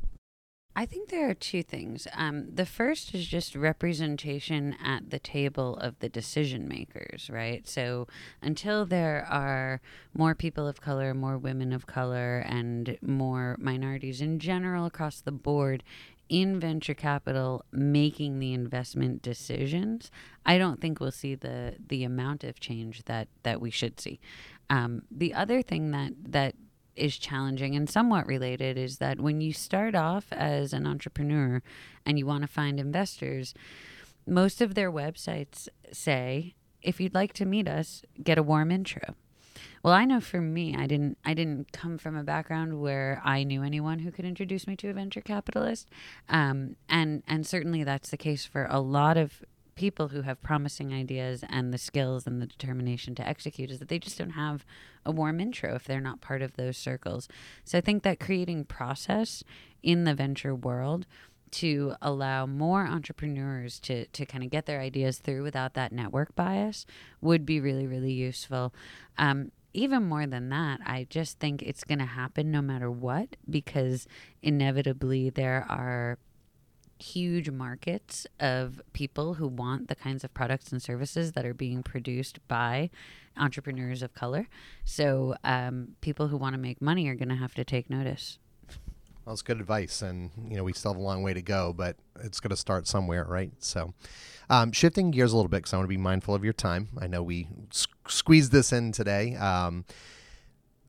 I 0.75 0.87
think 0.87 1.09
there 1.09 1.29
are 1.29 1.35
two 1.35 1.61
things. 1.61 2.07
Um, 2.13 2.47
the 2.51 2.65
first 2.65 3.13
is 3.13 3.27
just 3.27 3.55
representation 3.55 4.75
at 4.83 5.11
the 5.11 5.19
table 5.19 5.77
of 5.77 5.99
the 5.99 6.09
decision 6.09 6.67
makers, 6.67 7.29
right? 7.29 7.67
So 7.67 8.07
until 8.41 8.83
there 8.83 9.27
are 9.29 9.81
more 10.15 10.33
people 10.33 10.67
of 10.67 10.81
color, 10.81 11.13
more 11.13 11.37
women 11.37 11.73
of 11.73 11.85
color, 11.85 12.39
and 12.39 12.97
more 13.03 13.55
minorities 13.59 14.19
in 14.19 14.39
general 14.39 14.87
across 14.87 15.21
the 15.21 15.31
board 15.31 15.83
in 16.29 16.59
venture 16.59 16.93
capital 16.93 17.65
making 17.71 18.39
the 18.39 18.53
investment 18.53 19.21
decisions, 19.21 20.11
I 20.45 20.57
don't 20.57 20.81
think 20.81 20.99
we'll 20.99 21.11
see 21.11 21.35
the 21.35 21.75
the 21.87 22.03
amount 22.03 22.43
of 22.43 22.59
change 22.59 23.03
that 23.05 23.27
that 23.43 23.61
we 23.61 23.69
should 23.69 23.99
see. 23.99 24.19
Um, 24.69 25.03
the 25.11 25.33
other 25.33 25.61
thing 25.61 25.91
that 25.91 26.13
that 26.29 26.55
is 26.95 27.17
challenging 27.17 27.75
and 27.75 27.89
somewhat 27.89 28.27
related 28.27 28.77
is 28.77 28.97
that 28.97 29.19
when 29.19 29.41
you 29.41 29.51
start 29.51 29.95
off 29.95 30.27
as 30.31 30.73
an 30.73 30.85
entrepreneur 30.85 31.61
and 32.05 32.19
you 32.19 32.25
want 32.25 32.41
to 32.43 32.47
find 32.47 32.79
investors, 32.79 33.53
most 34.27 34.61
of 34.61 34.75
their 34.75 34.91
websites 34.91 35.67
say, 35.91 36.53
if 36.81 36.99
you'd 36.99 37.15
like 37.15 37.33
to 37.33 37.45
meet 37.45 37.67
us, 37.67 38.03
get 38.21 38.37
a 38.37 38.43
warm 38.43 38.71
intro. 38.71 39.15
Well, 39.83 39.93
I 39.93 40.05
know 40.05 40.21
for 40.21 40.39
me, 40.39 40.75
I 40.77 40.87
didn't 40.87 41.17
I 41.25 41.33
didn't 41.33 41.73
come 41.73 41.97
from 41.97 42.15
a 42.15 42.23
background 42.23 42.79
where 42.79 43.21
I 43.25 43.43
knew 43.43 43.63
anyone 43.63 43.99
who 43.99 44.11
could 44.11 44.23
introduce 44.23 44.65
me 44.65 44.77
to 44.77 44.89
a 44.89 44.93
venture 44.93 45.19
capitalist, 45.19 45.89
um, 46.29 46.77
and 46.87 47.21
and 47.27 47.45
certainly 47.45 47.83
that's 47.83 48.09
the 48.09 48.17
case 48.17 48.45
for 48.45 48.65
a 48.69 48.79
lot 48.79 49.17
of 49.17 49.43
people 49.75 50.09
who 50.09 50.21
have 50.21 50.41
promising 50.41 50.93
ideas 50.93 51.43
and 51.49 51.73
the 51.73 51.77
skills 51.77 52.25
and 52.25 52.41
the 52.41 52.45
determination 52.45 53.15
to 53.15 53.27
execute 53.27 53.71
is 53.71 53.79
that 53.79 53.89
they 53.89 53.99
just 53.99 54.19
don't 54.19 54.31
have 54.31 54.63
a 55.05 55.11
warm 55.11 55.39
intro 55.39 55.75
if 55.75 55.83
they're 55.83 55.99
not 55.99 56.21
part 56.21 56.41
of 56.41 56.55
those 56.55 56.77
circles. 56.77 57.27
So 57.65 57.79
I 57.79 57.81
think 57.81 58.03
that 58.03 58.19
creating 58.19 58.65
process 58.65 59.43
in 59.81 60.03
the 60.03 60.13
venture 60.13 60.53
world 60.53 61.07
to 61.53 61.95
allow 62.03 62.45
more 62.45 62.85
entrepreneurs 62.85 63.79
to, 63.79 64.05
to 64.05 64.25
kind 64.27 64.43
of 64.43 64.51
get 64.51 64.67
their 64.67 64.79
ideas 64.79 65.17
through 65.17 65.41
without 65.41 65.73
that 65.73 65.91
network 65.91 66.35
bias 66.35 66.85
would 67.19 67.43
be 67.43 67.59
really, 67.59 67.87
really 67.87 68.13
useful. 68.13 68.73
Um, 69.17 69.51
even 69.73 70.03
more 70.03 70.25
than 70.25 70.49
that, 70.49 70.79
I 70.85 71.07
just 71.09 71.39
think 71.39 71.61
it's 71.61 71.83
going 71.83 71.99
to 71.99 72.05
happen 72.05 72.51
no 72.51 72.61
matter 72.61 72.91
what 72.91 73.35
because 73.49 74.07
inevitably 74.41 75.29
there 75.29 75.65
are 75.69 76.17
huge 76.99 77.49
markets 77.49 78.25
of 78.39 78.81
people 78.93 79.35
who 79.35 79.47
want 79.47 79.87
the 79.87 79.95
kinds 79.95 80.23
of 80.23 80.33
products 80.33 80.71
and 80.71 80.81
services 80.81 81.33
that 81.33 81.45
are 81.45 81.53
being 81.53 81.83
produced 81.83 82.39
by 82.47 82.89
entrepreneurs 83.35 84.01
of 84.01 84.13
color. 84.13 84.47
So, 84.85 85.35
um, 85.43 85.95
people 86.01 86.27
who 86.27 86.37
want 86.37 86.53
to 86.53 86.59
make 86.59 86.81
money 86.81 87.07
are 87.07 87.15
going 87.15 87.29
to 87.29 87.35
have 87.35 87.55
to 87.55 87.65
take 87.65 87.89
notice. 87.89 88.37
Well, 89.25 89.33
it's 89.33 89.41
good 89.41 89.59
advice, 89.59 90.01
and 90.01 90.31
you 90.49 90.57
know 90.57 90.63
we 90.63 90.73
still 90.73 90.91
have 90.93 90.99
a 90.99 91.03
long 91.03 91.23
way 91.23 91.33
to 91.33 91.41
go, 91.41 91.73
but 91.73 91.95
it's 92.21 92.39
going 92.39 92.49
to 92.49 92.57
start 92.57 92.87
somewhere, 92.87 93.23
right? 93.23 93.51
So, 93.59 93.93
um, 94.49 94.71
shifting 94.71 95.11
gears 95.11 95.31
a 95.31 95.35
little 95.35 95.49
bit, 95.49 95.57
because 95.57 95.73
I 95.73 95.77
want 95.77 95.85
to 95.85 95.89
be 95.89 95.97
mindful 95.97 96.35
of 96.35 96.43
your 96.43 96.53
time. 96.53 96.89
I 96.99 97.07
know 97.07 97.23
we 97.23 97.47
s- 98.05 98.13
squeezed 98.13 98.51
this 98.51 98.71
in 98.71 98.91
today. 98.91 99.35
Um, 99.35 99.85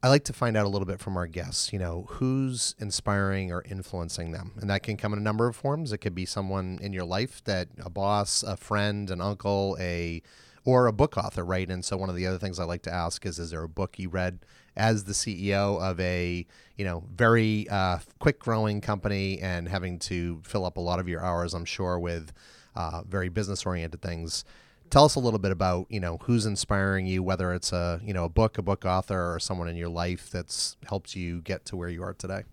I 0.02 0.08
like 0.08 0.24
to 0.24 0.34
find 0.34 0.54
out 0.54 0.66
a 0.66 0.68
little 0.68 0.86
bit 0.86 1.00
from 1.00 1.16
our 1.16 1.26
guests. 1.26 1.72
You 1.72 1.78
know, 1.78 2.06
who's 2.10 2.74
inspiring 2.78 3.50
or 3.50 3.62
influencing 3.62 4.32
them, 4.32 4.52
and 4.60 4.68
that 4.68 4.82
can 4.82 4.96
come 4.96 5.12
in 5.12 5.18
a 5.18 5.22
number 5.22 5.46
of 5.46 5.56
forms. 5.56 5.92
It 5.92 5.98
could 5.98 6.14
be 6.14 6.26
someone 6.26 6.78
in 6.82 6.92
your 6.92 7.04
life 7.04 7.42
that 7.44 7.68
a 7.78 7.88
boss, 7.88 8.42
a 8.42 8.56
friend, 8.56 9.10
an 9.10 9.20
uncle, 9.20 9.76
a 9.80 10.22
or 10.64 10.86
a 10.86 10.92
book 10.92 11.16
author, 11.16 11.44
right? 11.44 11.70
And 11.70 11.84
so 11.84 11.96
one 11.96 12.08
of 12.08 12.16
the 12.16 12.26
other 12.26 12.38
things 12.38 12.58
I 12.58 12.64
like 12.64 12.82
to 12.82 12.92
ask 12.92 13.26
is, 13.26 13.38
is 13.38 13.50
there 13.50 13.62
a 13.62 13.68
book 13.68 13.98
you 13.98 14.08
read 14.08 14.40
as 14.76 15.04
the 15.04 15.12
CEO 15.12 15.80
of 15.80 16.00
a 16.00 16.46
you 16.76 16.84
know 16.84 17.04
very 17.14 17.68
uh, 17.68 17.98
quick 18.18 18.38
growing 18.38 18.80
company 18.80 19.40
and 19.40 19.68
having 19.68 19.98
to 20.00 20.40
fill 20.44 20.64
up 20.64 20.76
a 20.76 20.80
lot 20.80 20.98
of 20.98 21.08
your 21.08 21.22
hours, 21.22 21.54
I'm 21.54 21.64
sure, 21.64 21.98
with 21.98 22.32
uh, 22.76 23.02
very 23.08 23.28
business 23.28 23.64
oriented 23.64 24.02
things. 24.02 24.44
Tell 24.90 25.04
us 25.04 25.14
a 25.14 25.20
little 25.20 25.38
bit 25.38 25.50
about 25.50 25.86
you 25.88 26.00
know 26.00 26.18
who's 26.22 26.46
inspiring 26.46 27.06
you, 27.06 27.22
whether 27.22 27.52
it's 27.52 27.72
a 27.72 28.00
you 28.04 28.14
know 28.14 28.24
a 28.24 28.28
book, 28.28 28.58
a 28.58 28.62
book 28.62 28.84
author, 28.84 29.34
or 29.34 29.38
someone 29.38 29.68
in 29.68 29.76
your 29.76 29.88
life 29.88 30.30
that's 30.30 30.76
helped 30.86 31.16
you 31.16 31.40
get 31.40 31.64
to 31.66 31.76
where 31.76 31.88
you 31.88 32.02
are 32.02 32.14
today. 32.14 32.44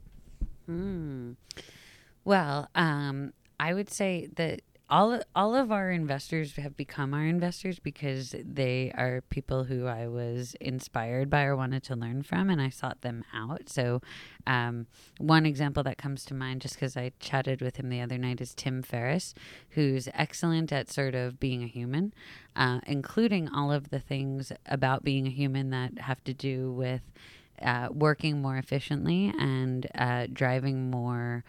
Mm. 0.70 1.36
Well, 2.24 2.70
um, 2.76 3.34
I 3.60 3.74
would 3.74 3.90
say 3.90 4.30
that 4.36 4.62
all 4.92 5.22
all 5.34 5.56
of 5.56 5.72
our 5.72 5.90
investors 5.90 6.58
have 6.58 6.76
become 6.76 7.14
our 7.14 7.26
investors 7.26 7.80
because 7.80 8.36
they 8.44 8.92
are 8.96 9.24
people 9.30 9.64
who 9.64 9.88
I 9.88 10.08
was 10.10 10.54
inspired 10.60 11.30
by 11.30 11.46
or 11.46 11.56
wanted 11.56 11.84
to 11.84 11.96
learn 11.96 12.24
from, 12.24 12.50
and 12.50 12.62
I 12.62 12.70
sought 12.70 13.02
them 13.02 13.24
out. 13.34 13.70
So, 13.70 14.02
um, 14.46 14.88
one 15.18 15.46
example 15.46 15.82
that 15.84 15.98
comes 15.98 16.26
to 16.26 16.34
mind, 16.34 16.62
just 16.62 16.76
because 16.76 16.98
I 16.98 17.14
chatted 17.22 17.62
with 17.62 17.78
him 17.78 17.90
the 17.90 18.02
other 18.02 18.18
night, 18.18 18.42
is 18.42 18.54
Tim 18.54 18.84
Ferriss, 18.84 19.34
who's 19.70 20.10
excellent 20.14 20.74
at 20.74 20.92
sort 20.92 21.16
of 21.16 21.40
being 21.40 21.64
a 21.64 21.68
human, 21.68 22.14
uh, 22.58 22.82
including 22.86 23.48
all 23.48 23.72
of 23.72 23.92
the 23.92 24.00
things 24.00 24.52
about 24.66 25.06
being 25.06 25.26
a 25.26 25.32
human 25.32 25.70
that 25.70 26.00
have 26.00 26.22
to 26.26 26.34
do 26.34 26.70
with 26.70 27.02
uh, 27.62 27.88
working 27.92 28.42
more 28.42 28.58
efficiently 28.58 29.34
and 29.40 29.88
uh, 29.96 30.28
driving 30.34 30.90
more 30.92 31.46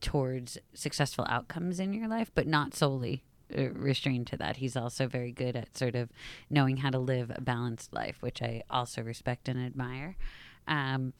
towards 0.00 0.58
successful 0.74 1.26
outcomes 1.28 1.80
in 1.80 1.92
your 1.92 2.08
life, 2.08 2.30
but 2.34 2.46
not 2.46 2.74
solely 2.74 3.22
uh, 3.56 3.70
restrained 3.70 4.26
to 4.28 4.36
that. 4.36 4.56
He's 4.56 4.76
also 4.76 5.06
very 5.06 5.32
good 5.32 5.56
at 5.56 5.76
sort 5.76 5.94
of 5.94 6.10
knowing 6.50 6.78
how 6.78 6.90
to 6.90 6.98
live 6.98 7.30
a 7.34 7.40
balanced 7.40 7.92
life, 7.92 8.16
which 8.20 8.42
I 8.42 8.62
also 8.70 9.02
respect 9.02 9.48
and 9.48 9.64
admire. 9.64 10.16
Um, 10.66 11.12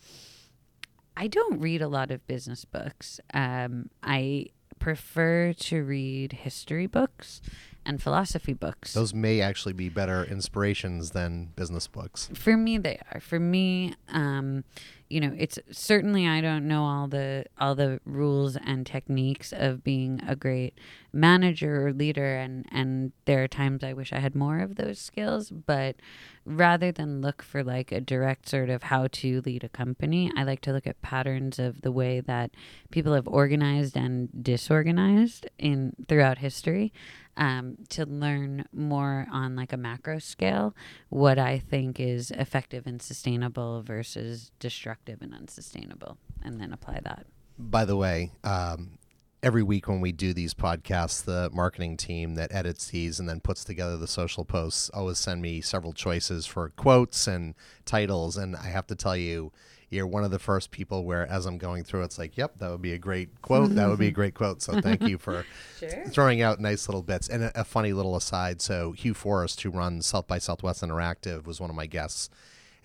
I 1.16 1.29
don't 1.29 1.61
read 1.61 1.83
a 1.83 1.88
lot 1.88 2.11
of 2.11 2.27
business 2.27 2.64
books. 2.64 3.21
Um, 3.33 3.90
I 4.03 4.47
prefer 4.79 5.53
to 5.53 5.83
read 5.83 6.33
history 6.33 6.87
books 6.87 7.40
and 7.87 8.03
philosophy 8.03 8.53
books. 8.53 8.92
Those 8.92 9.14
may 9.14 9.40
actually 9.40 9.72
be 9.72 9.88
better 9.88 10.25
inspirations 10.25 11.11
than 11.11 11.53
business 11.57 11.87
books. 11.87 12.29
For 12.35 12.57
me, 12.57 12.79
they 12.79 13.01
are. 13.12 13.20
For 13.20 13.38
me, 13.38 13.94
um, 14.09 14.64
you 15.09 15.20
know, 15.20 15.33
it's 15.38 15.59
certainly 15.70 16.27
I 16.27 16.40
don't 16.40 16.66
know 16.66 16.83
all 16.83 17.07
the 17.07 17.44
all 17.59 17.77
the 17.77 18.01
rules 18.05 18.57
and 18.57 18.85
techniques 18.85 19.53
of 19.53 19.85
being 19.85 20.20
a 20.27 20.35
great 20.35 20.75
manager 21.12 21.87
or 21.87 21.92
leader, 21.92 22.37
and 22.37 22.66
and 22.72 23.12
there 23.25 23.44
are 23.44 23.49
times 23.49 23.85
I 23.85 23.92
wish 23.92 24.12
I 24.12 24.18
had 24.18 24.35
more 24.35 24.59
of 24.59 24.75
those 24.75 24.99
skills. 24.99 25.51
But 25.51 25.96
rather 26.44 26.90
than 26.90 27.20
look 27.20 27.40
for 27.40 27.62
like 27.62 27.92
a 27.92 28.01
direct 28.01 28.49
sort 28.49 28.68
of 28.68 28.85
how 28.85 29.07
to 29.12 29.42
lead 29.42 29.62
a 29.62 29.68
company, 29.68 30.33
I 30.37 30.42
like 30.42 30.61
to 30.62 30.72
look 30.72 30.88
at 30.88 31.01
patterns 31.03 31.61
of 31.61 31.83
the 31.83 31.92
way 31.92 32.20
that 32.20 32.51
people 32.90 33.14
have 33.14 33.29
organized 33.29 33.96
and 33.96 34.29
disorganized 34.42 35.46
in 35.57 35.92
throughout 36.09 36.38
history 36.38 36.92
um, 37.37 37.77
to 37.90 38.07
learn 38.07 38.66
more 38.72 39.27
on 39.31 39.57
like 39.57 39.72
a 39.72 39.77
macro 39.77 40.18
scale 40.18 40.75
what 41.09 41.38
I 41.38 41.59
think 41.59 42.01
is 42.01 42.31
effective 42.31 42.87
and 42.87 43.01
sustainable 43.01 43.83
versus 43.83 44.51
destructive 44.59 45.22
and 45.22 45.35
unsustainable, 45.35 46.18
and 46.42 46.61
then 46.61 46.72
apply 46.72 47.01
that. 47.05 47.27
By 47.59 47.85
the 47.85 47.96
way, 47.96 48.33
um, 48.44 48.99
every 49.46 49.62
week 49.62 49.87
when 49.87 50.00
we 50.00 50.11
do 50.11 50.35
these 50.35 50.54
podcasts, 50.54 51.24
the 51.24 51.48
marketing 51.52 51.96
team 51.96 52.35
that 52.35 52.52
edits 52.52 52.88
these 52.88 53.20
and 53.20 53.28
then 53.28 53.38
puts 53.38 53.62
together 53.62 53.96
the 53.96 54.09
social 54.09 54.44
posts 54.44 54.90
always 54.92 55.18
send 55.18 55.40
me 55.40 55.61
several 55.61 55.92
choices 55.92 56.46
for 56.46 56.70
quotes 56.70 57.28
and 57.28 57.54
titles. 57.85 58.37
And 58.37 58.56
I 58.56 58.66
have 58.66 58.88
to 58.88 58.96
tell 58.96 59.16
you, 59.16 59.52
you're 59.88 60.04
one 60.04 60.24
of 60.24 60.32
the 60.32 60.40
first 60.40 60.72
people 60.72 61.04
where 61.04 61.30
as 61.30 61.46
I'm 61.46 61.59
going 61.59 61.85
through, 61.85 62.02
it's 62.02 62.18
like, 62.18 62.37
yep, 62.37 62.59
that 62.59 62.72
would 62.72 62.82
be 62.82 62.92
a 62.92 62.98
great 62.98 63.40
quote. 63.40 63.72
that 63.76 63.88
would 63.88 64.00
be 64.00 64.09
a 64.09 64.11
great 64.11 64.35
quote. 64.35 64.62
So 64.62 64.80
thank 64.80 65.02
you 65.02 65.16
for 65.16 65.46
sure. 65.78 66.06
throwing 66.09 66.42
out 66.42 66.59
nice 66.59 66.88
little 66.88 67.04
bits. 67.04 67.28
And 67.28 67.44
a, 67.44 67.61
a, 67.61 67.62
funny 67.64 67.92
little 67.92 68.16
aside. 68.16 68.61
So 68.61 68.90
Hugh 68.90 69.14
Forrest, 69.14 69.61
who 69.61 69.70
runs 69.70 70.06
South 70.06 70.26
by 70.26 70.38
Southwest 70.38 70.82
Interactive, 70.82 71.46
was 71.46 71.61
one 71.61 71.70
of 71.70 71.76
my 71.76 71.87
guests. 71.87 72.30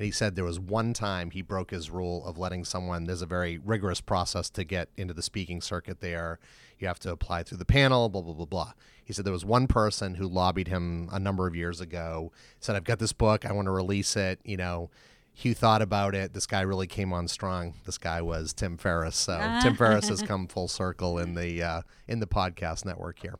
And 0.01 0.07
he 0.07 0.11
said 0.11 0.35
there 0.35 0.43
was 0.43 0.59
one 0.59 0.93
time 0.93 1.29
he 1.29 1.43
broke 1.43 1.69
his 1.69 1.91
rule 1.91 2.25
of 2.25 2.39
letting 2.39 2.65
someone, 2.65 3.03
there's 3.03 3.21
a 3.21 3.27
very 3.27 3.59
rigorous 3.59 4.01
process 4.01 4.49
to 4.49 4.63
get 4.63 4.89
into 4.97 5.13
the 5.13 5.21
speaking 5.21 5.61
circuit 5.61 5.99
there. 5.99 6.39
You 6.79 6.87
have 6.87 6.97
to 7.01 7.11
apply 7.11 7.43
through 7.43 7.59
the 7.59 7.65
panel, 7.65 8.09
blah, 8.09 8.23
blah, 8.23 8.33
blah, 8.33 8.47
blah. 8.47 8.73
He 9.05 9.13
said 9.13 9.25
there 9.25 9.31
was 9.31 9.45
one 9.45 9.67
person 9.67 10.15
who 10.15 10.27
lobbied 10.27 10.69
him 10.69 11.07
a 11.11 11.19
number 11.19 11.45
of 11.45 11.55
years 11.55 11.81
ago, 11.81 12.31
said, 12.59 12.75
I've 12.75 12.83
got 12.83 12.97
this 12.97 13.13
book, 13.13 13.45
I 13.45 13.51
want 13.51 13.67
to 13.67 13.71
release 13.71 14.15
it, 14.15 14.39
you 14.43 14.57
know. 14.57 14.89
Hugh 15.33 15.53
thought 15.53 15.83
about 15.83 16.15
it. 16.15 16.33
This 16.33 16.47
guy 16.47 16.61
really 16.61 16.87
came 16.87 17.13
on 17.13 17.27
strong. 17.27 17.75
This 17.85 17.99
guy 17.99 18.23
was 18.23 18.53
Tim 18.53 18.77
Ferriss. 18.77 19.15
So 19.15 19.37
Tim 19.61 19.75
Ferriss 19.75 20.07
has 20.07 20.23
come 20.23 20.47
full 20.47 20.67
circle 20.67 21.19
in 21.19 21.35
the 21.35 21.61
uh, 21.61 21.81
in 22.07 22.19
the 22.19 22.25
podcast 22.25 22.85
network 22.85 23.19
here. 23.19 23.35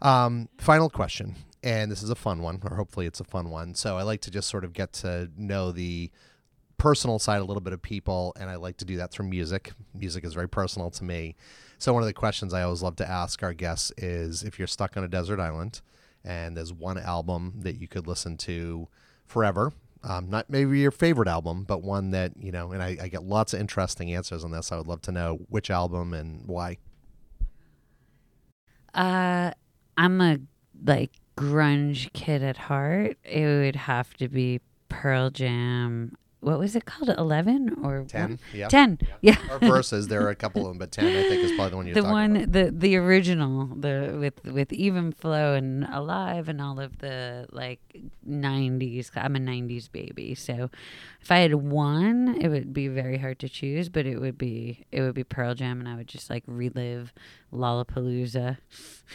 Um, 0.00 0.48
final 0.56 0.88
question, 0.88 1.36
and 1.64 1.90
this 1.90 2.02
is 2.02 2.10
a 2.10 2.14
fun 2.14 2.42
one, 2.42 2.60
or 2.62 2.76
hopefully 2.76 3.06
it's 3.06 3.20
a 3.20 3.24
fun 3.24 3.48
one. 3.48 3.74
So 3.74 3.96
I 3.96 4.02
like 4.02 4.20
to 4.20 4.30
just 4.30 4.48
sort 4.48 4.64
of 4.64 4.74
get 4.74 4.92
to 4.92 5.30
know 5.36 5.72
the 5.72 6.10
personal 6.76 7.18
side 7.18 7.40
a 7.40 7.44
little 7.44 7.62
bit 7.62 7.72
of 7.72 7.80
people, 7.80 8.34
and 8.38 8.50
I 8.50 8.56
like 8.56 8.76
to 8.76 8.84
do 8.84 8.98
that 8.98 9.10
through 9.10 9.28
music. 9.28 9.72
Music 9.94 10.24
is 10.24 10.34
very 10.34 10.48
personal 10.48 10.90
to 10.90 11.02
me. 11.02 11.36
So 11.78 11.94
one 11.94 12.02
of 12.02 12.06
the 12.06 12.12
questions 12.12 12.52
I 12.52 12.62
always 12.62 12.82
love 12.82 12.96
to 12.96 13.10
ask 13.10 13.42
our 13.42 13.54
guests 13.54 13.92
is 13.96 14.42
if 14.42 14.58
you're 14.58 14.68
stuck 14.68 14.96
on 14.96 15.04
a 15.04 15.08
desert 15.08 15.40
island 15.40 15.80
and 16.22 16.54
there's 16.54 16.72
one 16.72 16.98
album 16.98 17.54
that 17.60 17.80
you 17.80 17.88
could 17.88 18.06
listen 18.06 18.36
to 18.38 18.86
forever, 19.24 19.72
um, 20.02 20.28
not 20.28 20.50
maybe 20.50 20.78
your 20.80 20.90
favorite 20.90 21.28
album, 21.28 21.64
but 21.64 21.82
one 21.82 22.10
that, 22.10 22.32
you 22.38 22.52
know, 22.52 22.72
and 22.72 22.82
I, 22.82 22.98
I 23.00 23.08
get 23.08 23.22
lots 23.22 23.54
of 23.54 23.60
interesting 23.60 24.14
answers 24.14 24.44
on 24.44 24.50
this. 24.50 24.70
I 24.70 24.76
would 24.76 24.86
love 24.86 25.00
to 25.02 25.12
know 25.12 25.40
which 25.48 25.70
album 25.70 26.12
and 26.12 26.46
why. 26.46 26.76
Uh, 28.92 29.52
I'm 29.96 30.20
a 30.20 30.38
like 30.84 31.10
grunge 31.36 32.12
kid 32.12 32.42
at 32.42 32.56
heart. 32.56 33.16
It 33.24 33.46
would 33.46 33.76
have 33.76 34.14
to 34.14 34.28
be 34.28 34.60
Pearl 34.88 35.30
Jam 35.30 36.16
what 36.44 36.58
was 36.58 36.76
it 36.76 36.84
called? 36.84 37.08
Eleven 37.10 37.76
or 37.82 38.04
ten? 38.06 38.38
Yeah, 38.52 38.68
ten. 38.68 38.98
Yeah. 39.20 39.36
Or 39.50 39.58
verses. 39.58 40.08
There 40.08 40.22
are 40.26 40.30
a 40.30 40.34
couple 40.36 40.62
of 40.62 40.68
them, 40.68 40.78
but 40.78 40.92
ten 40.92 41.06
I 41.06 41.28
think 41.28 41.42
is 41.42 41.52
probably 41.52 41.70
the 41.70 41.76
one 41.76 41.86
you're 41.86 41.94
the 41.94 42.00
talking 42.02 42.12
one 42.12 42.36
about. 42.36 42.52
the 42.52 42.64
one, 42.64 42.78
the 42.78 42.96
original 42.96 43.66
the 43.74 44.16
with 44.20 44.44
with 44.44 44.72
even 44.72 45.12
flow 45.12 45.54
and 45.54 45.84
alive 45.84 46.48
and 46.48 46.60
all 46.60 46.78
of 46.80 46.98
the 46.98 47.46
like 47.50 47.80
90s 48.28 49.10
i'm 49.16 49.36
a 49.36 49.38
90s 49.38 49.90
baby 49.90 50.34
so 50.34 50.68
if 51.20 51.30
i 51.30 51.38
had 51.38 51.54
one 51.54 52.36
it 52.40 52.48
would 52.48 52.72
be 52.72 52.88
very 52.88 53.18
hard 53.18 53.38
to 53.38 53.48
choose 53.48 53.88
but 53.88 54.04
it 54.06 54.18
would 54.18 54.36
be 54.36 54.84
it 54.90 55.00
would 55.02 55.14
be 55.14 55.22
pearl 55.24 55.54
jam 55.54 55.78
and 55.78 55.88
i 55.88 55.94
would 55.94 56.08
just 56.08 56.28
like 56.30 56.42
relive 56.46 57.12
lollapalooza 57.52 58.58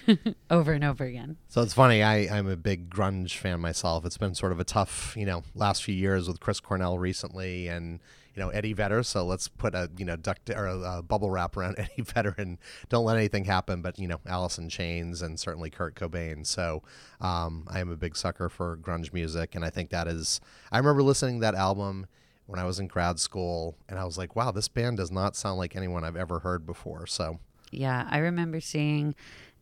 over 0.49 0.73
and 0.73 0.83
over 0.83 1.03
again 1.05 1.37
So 1.49 1.61
it's 1.61 1.73
funny. 1.73 2.01
I 2.03 2.15
I'm 2.37 2.47
a 2.47 2.55
big 2.55 2.89
grunge 2.89 3.35
fan 3.37 3.59
myself. 3.59 4.05
It's 4.05 4.17
been 4.17 4.33
sort 4.35 4.51
of 4.51 4.59
a 4.59 4.63
tough, 4.63 5.13
you 5.17 5.25
know, 5.25 5.43
last 5.55 5.83
few 5.83 5.95
years 5.95 6.27
with 6.27 6.39
Chris 6.39 6.59
Cornell 6.59 6.97
recently, 6.97 7.18
and 7.23 7.99
you 8.35 8.41
know 8.41 8.49
Eddie 8.49 8.73
Vedder. 8.73 9.03
So 9.03 9.25
let's 9.25 9.47
put 9.47 9.75
a 9.75 9.89
you 9.97 10.05
know 10.05 10.15
duct 10.15 10.49
or 10.49 10.67
a, 10.67 11.01
bubble 11.01 11.29
wrap 11.29 11.57
around 11.57 11.75
Eddie 11.77 12.01
Vedder 12.01 12.35
and 12.37 12.57
don't 12.89 13.05
let 13.05 13.17
anything 13.17 13.45
happen. 13.45 13.81
But 13.81 13.99
you 13.99 14.07
know 14.07 14.19
in 14.57 14.69
Chains 14.69 15.21
and 15.21 15.39
certainly 15.39 15.69
Kurt 15.69 15.95
Cobain. 15.95 16.45
So 16.45 16.83
um, 17.21 17.67
I 17.69 17.79
am 17.79 17.89
a 17.89 17.97
big 17.97 18.15
sucker 18.15 18.49
for 18.49 18.77
grunge 18.77 19.13
music, 19.13 19.55
and 19.55 19.65
I 19.65 19.69
think 19.69 19.89
that 19.89 20.07
is. 20.07 20.41
I 20.71 20.77
remember 20.77 21.03
listening 21.03 21.39
to 21.39 21.41
that 21.41 21.55
album 21.55 22.07
when 22.45 22.59
I 22.59 22.65
was 22.65 22.79
in 22.79 22.87
grad 22.87 23.19
school, 23.19 23.75
and 23.87 23.99
I 23.99 24.05
was 24.05 24.17
like, 24.17 24.35
wow, 24.35 24.51
this 24.51 24.67
band 24.67 24.97
does 24.97 25.11
not 25.11 25.35
sound 25.35 25.59
like 25.59 25.75
anyone 25.75 26.03
I've 26.03 26.15
ever 26.15 26.39
heard 26.39 26.65
before. 26.65 27.05
So 27.05 27.39
yeah 27.71 28.07
i 28.09 28.17
remember 28.17 28.59
seeing 28.59 29.13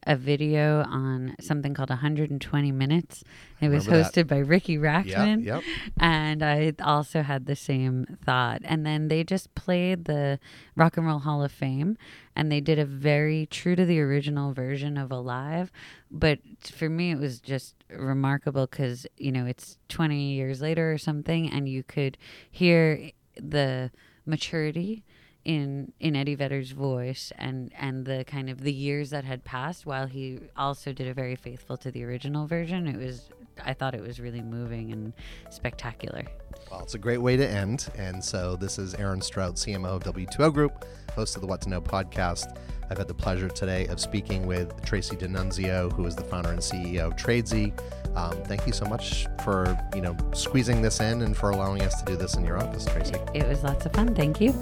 a 0.07 0.15
video 0.15 0.83
on 0.83 1.35
something 1.39 1.73
called 1.73 1.89
120 1.89 2.71
minutes 2.71 3.23
it 3.59 3.69
was 3.69 3.87
Remember 3.87 4.03
that. 4.03 4.13
hosted 4.13 4.27
by 4.27 4.37
Riki 4.37 4.77
Rachtman 4.77 5.43
yep. 5.43 5.63
and 5.99 6.43
I 6.43 6.73
also 6.81 7.23
had 7.23 7.45
the 7.45 7.55
same 7.55 8.05
thought. 8.23 8.61
And 8.63 8.85
then 8.85 9.07
they 9.07 9.23
just 9.23 9.53
played 9.55 10.05
the 10.05 10.39
Rock 10.75 10.97
and 10.97 11.05
Roll 11.05 11.19
Hall 11.19 11.43
of 11.43 11.51
Fame, 11.51 11.97
and 12.35 12.51
they 12.51 12.61
did 12.61 12.77
a 12.79 12.85
very 12.85 13.47
true 13.47 13.75
to 13.75 13.85
the 13.85 13.99
original 13.99 14.53
version 14.53 14.97
of 14.97 15.11
Alive. 15.11 15.71
But 16.11 16.39
for 16.61 16.89
me, 16.89 17.11
it 17.11 17.19
was 17.19 17.39
just 17.39 17.75
remarkable 17.89 18.67
because 18.67 19.07
you 19.17 19.31
know 19.31 19.45
it's 19.45 19.77
20 19.89 20.33
years 20.33 20.61
later 20.61 20.91
or 20.91 20.97
something, 20.97 21.49
and 21.51 21.67
you 21.67 21.83
could 21.83 22.17
hear 22.49 23.11
the 23.35 23.91
maturity. 24.25 25.03
In, 25.47 25.93
in 26.01 26.17
Eddie 26.17 26.35
Vedder's 26.35 26.71
voice 26.71 27.31
and, 27.37 27.71
and 27.79 28.05
the 28.05 28.25
kind 28.27 28.49
of 28.49 28.61
the 28.61 28.73
years 28.73 29.11
that 29.11 29.23
had 29.23 29.45
passed 29.45 29.85
while 29.85 30.05
he 30.05 30.39
also 30.57 30.91
did 30.91 31.07
a 31.07 31.13
very 31.13 31.37
faithful 31.37 31.77
to 31.77 31.89
the 31.89 32.03
original 32.03 32.47
version 32.47 32.85
it 32.85 32.97
was 32.97 33.29
I 33.65 33.73
thought 33.73 33.95
it 33.95 34.01
was 34.01 34.19
really 34.19 34.41
moving 34.41 34.91
and 34.91 35.13
spectacular. 35.49 36.23
Well, 36.69 36.81
it's 36.81 36.95
a 36.95 36.99
great 36.99 37.19
way 37.19 37.37
to 37.37 37.47
end. 37.47 37.89
And 37.97 38.23
so 38.23 38.55
this 38.55 38.77
is 38.77 38.93
Aaron 38.95 39.21
Strout, 39.21 39.55
CMO 39.55 39.85
of 39.85 40.03
W2O 40.03 40.53
Group, 40.53 40.85
host 41.13 41.35
of 41.35 41.41
the 41.41 41.47
What 41.47 41.61
to 41.61 41.69
Know 41.69 41.81
podcast. 41.81 42.57
I've 42.89 42.97
had 42.97 43.07
the 43.07 43.13
pleasure 43.13 43.49
today 43.49 43.85
of 43.87 43.99
speaking 43.99 44.45
with 44.47 44.81
Tracy 44.85 45.15
DiNunzio, 45.15 45.91
who 45.91 46.05
is 46.05 46.15
the 46.15 46.23
founder 46.23 46.51
and 46.51 46.59
CEO 46.59 47.07
of 47.07 47.15
Tradesy. 47.15 47.77
Um, 48.15 48.31
thank 48.43 48.65
you 48.65 48.73
so 48.73 48.85
much 48.85 49.27
for 49.43 49.77
you 49.93 50.01
know 50.01 50.15
squeezing 50.33 50.81
this 50.81 50.99
in 51.01 51.21
and 51.21 51.35
for 51.35 51.49
allowing 51.49 51.81
us 51.81 52.01
to 52.01 52.05
do 52.05 52.15
this 52.15 52.35
in 52.35 52.45
your 52.45 52.57
office, 52.57 52.85
Tracy. 52.85 53.15
It 53.33 53.47
was 53.47 53.63
lots 53.63 53.85
of 53.85 53.93
fun. 53.93 54.15
Thank 54.15 54.39
you. 54.39 54.53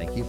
Thank 0.00 0.16
you. 0.16 0.24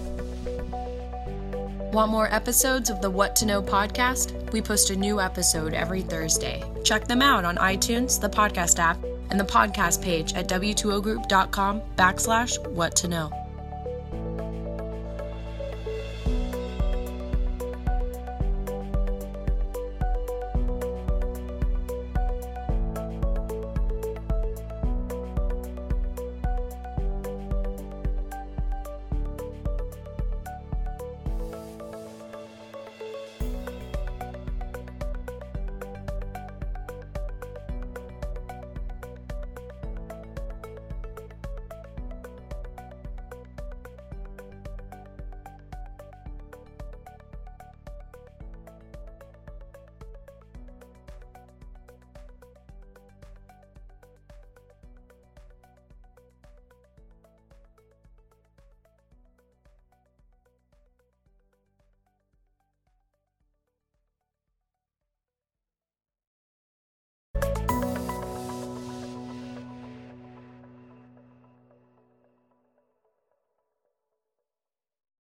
Want 1.94 2.12
more 2.12 2.34
episodes 2.34 2.90
of 2.90 3.02
the 3.02 3.10
What 3.10 3.38
to 3.38 3.46
Know 3.46 3.62
podcast? 3.62 4.52
We 4.52 4.62
post 4.62 4.90
a 4.90 4.96
new 4.96 5.22
episode 5.22 5.74
every 5.74 6.02
Thursday. 6.02 6.64
Check 6.84 7.08
them 7.08 7.22
out 7.22 7.46
on 7.46 7.56
iTunes, 7.56 8.20
the 8.20 8.30
podcast 8.30 8.80
app, 8.80 9.02
and 9.30 9.40
the 9.40 9.46
podcast 9.46 10.02
page 10.02 10.34
at 10.34 10.50
w2ogroup.com 10.50 11.82
backslash 11.96 12.68
what 12.68 12.96
to 12.98 13.08
know. 13.08 13.41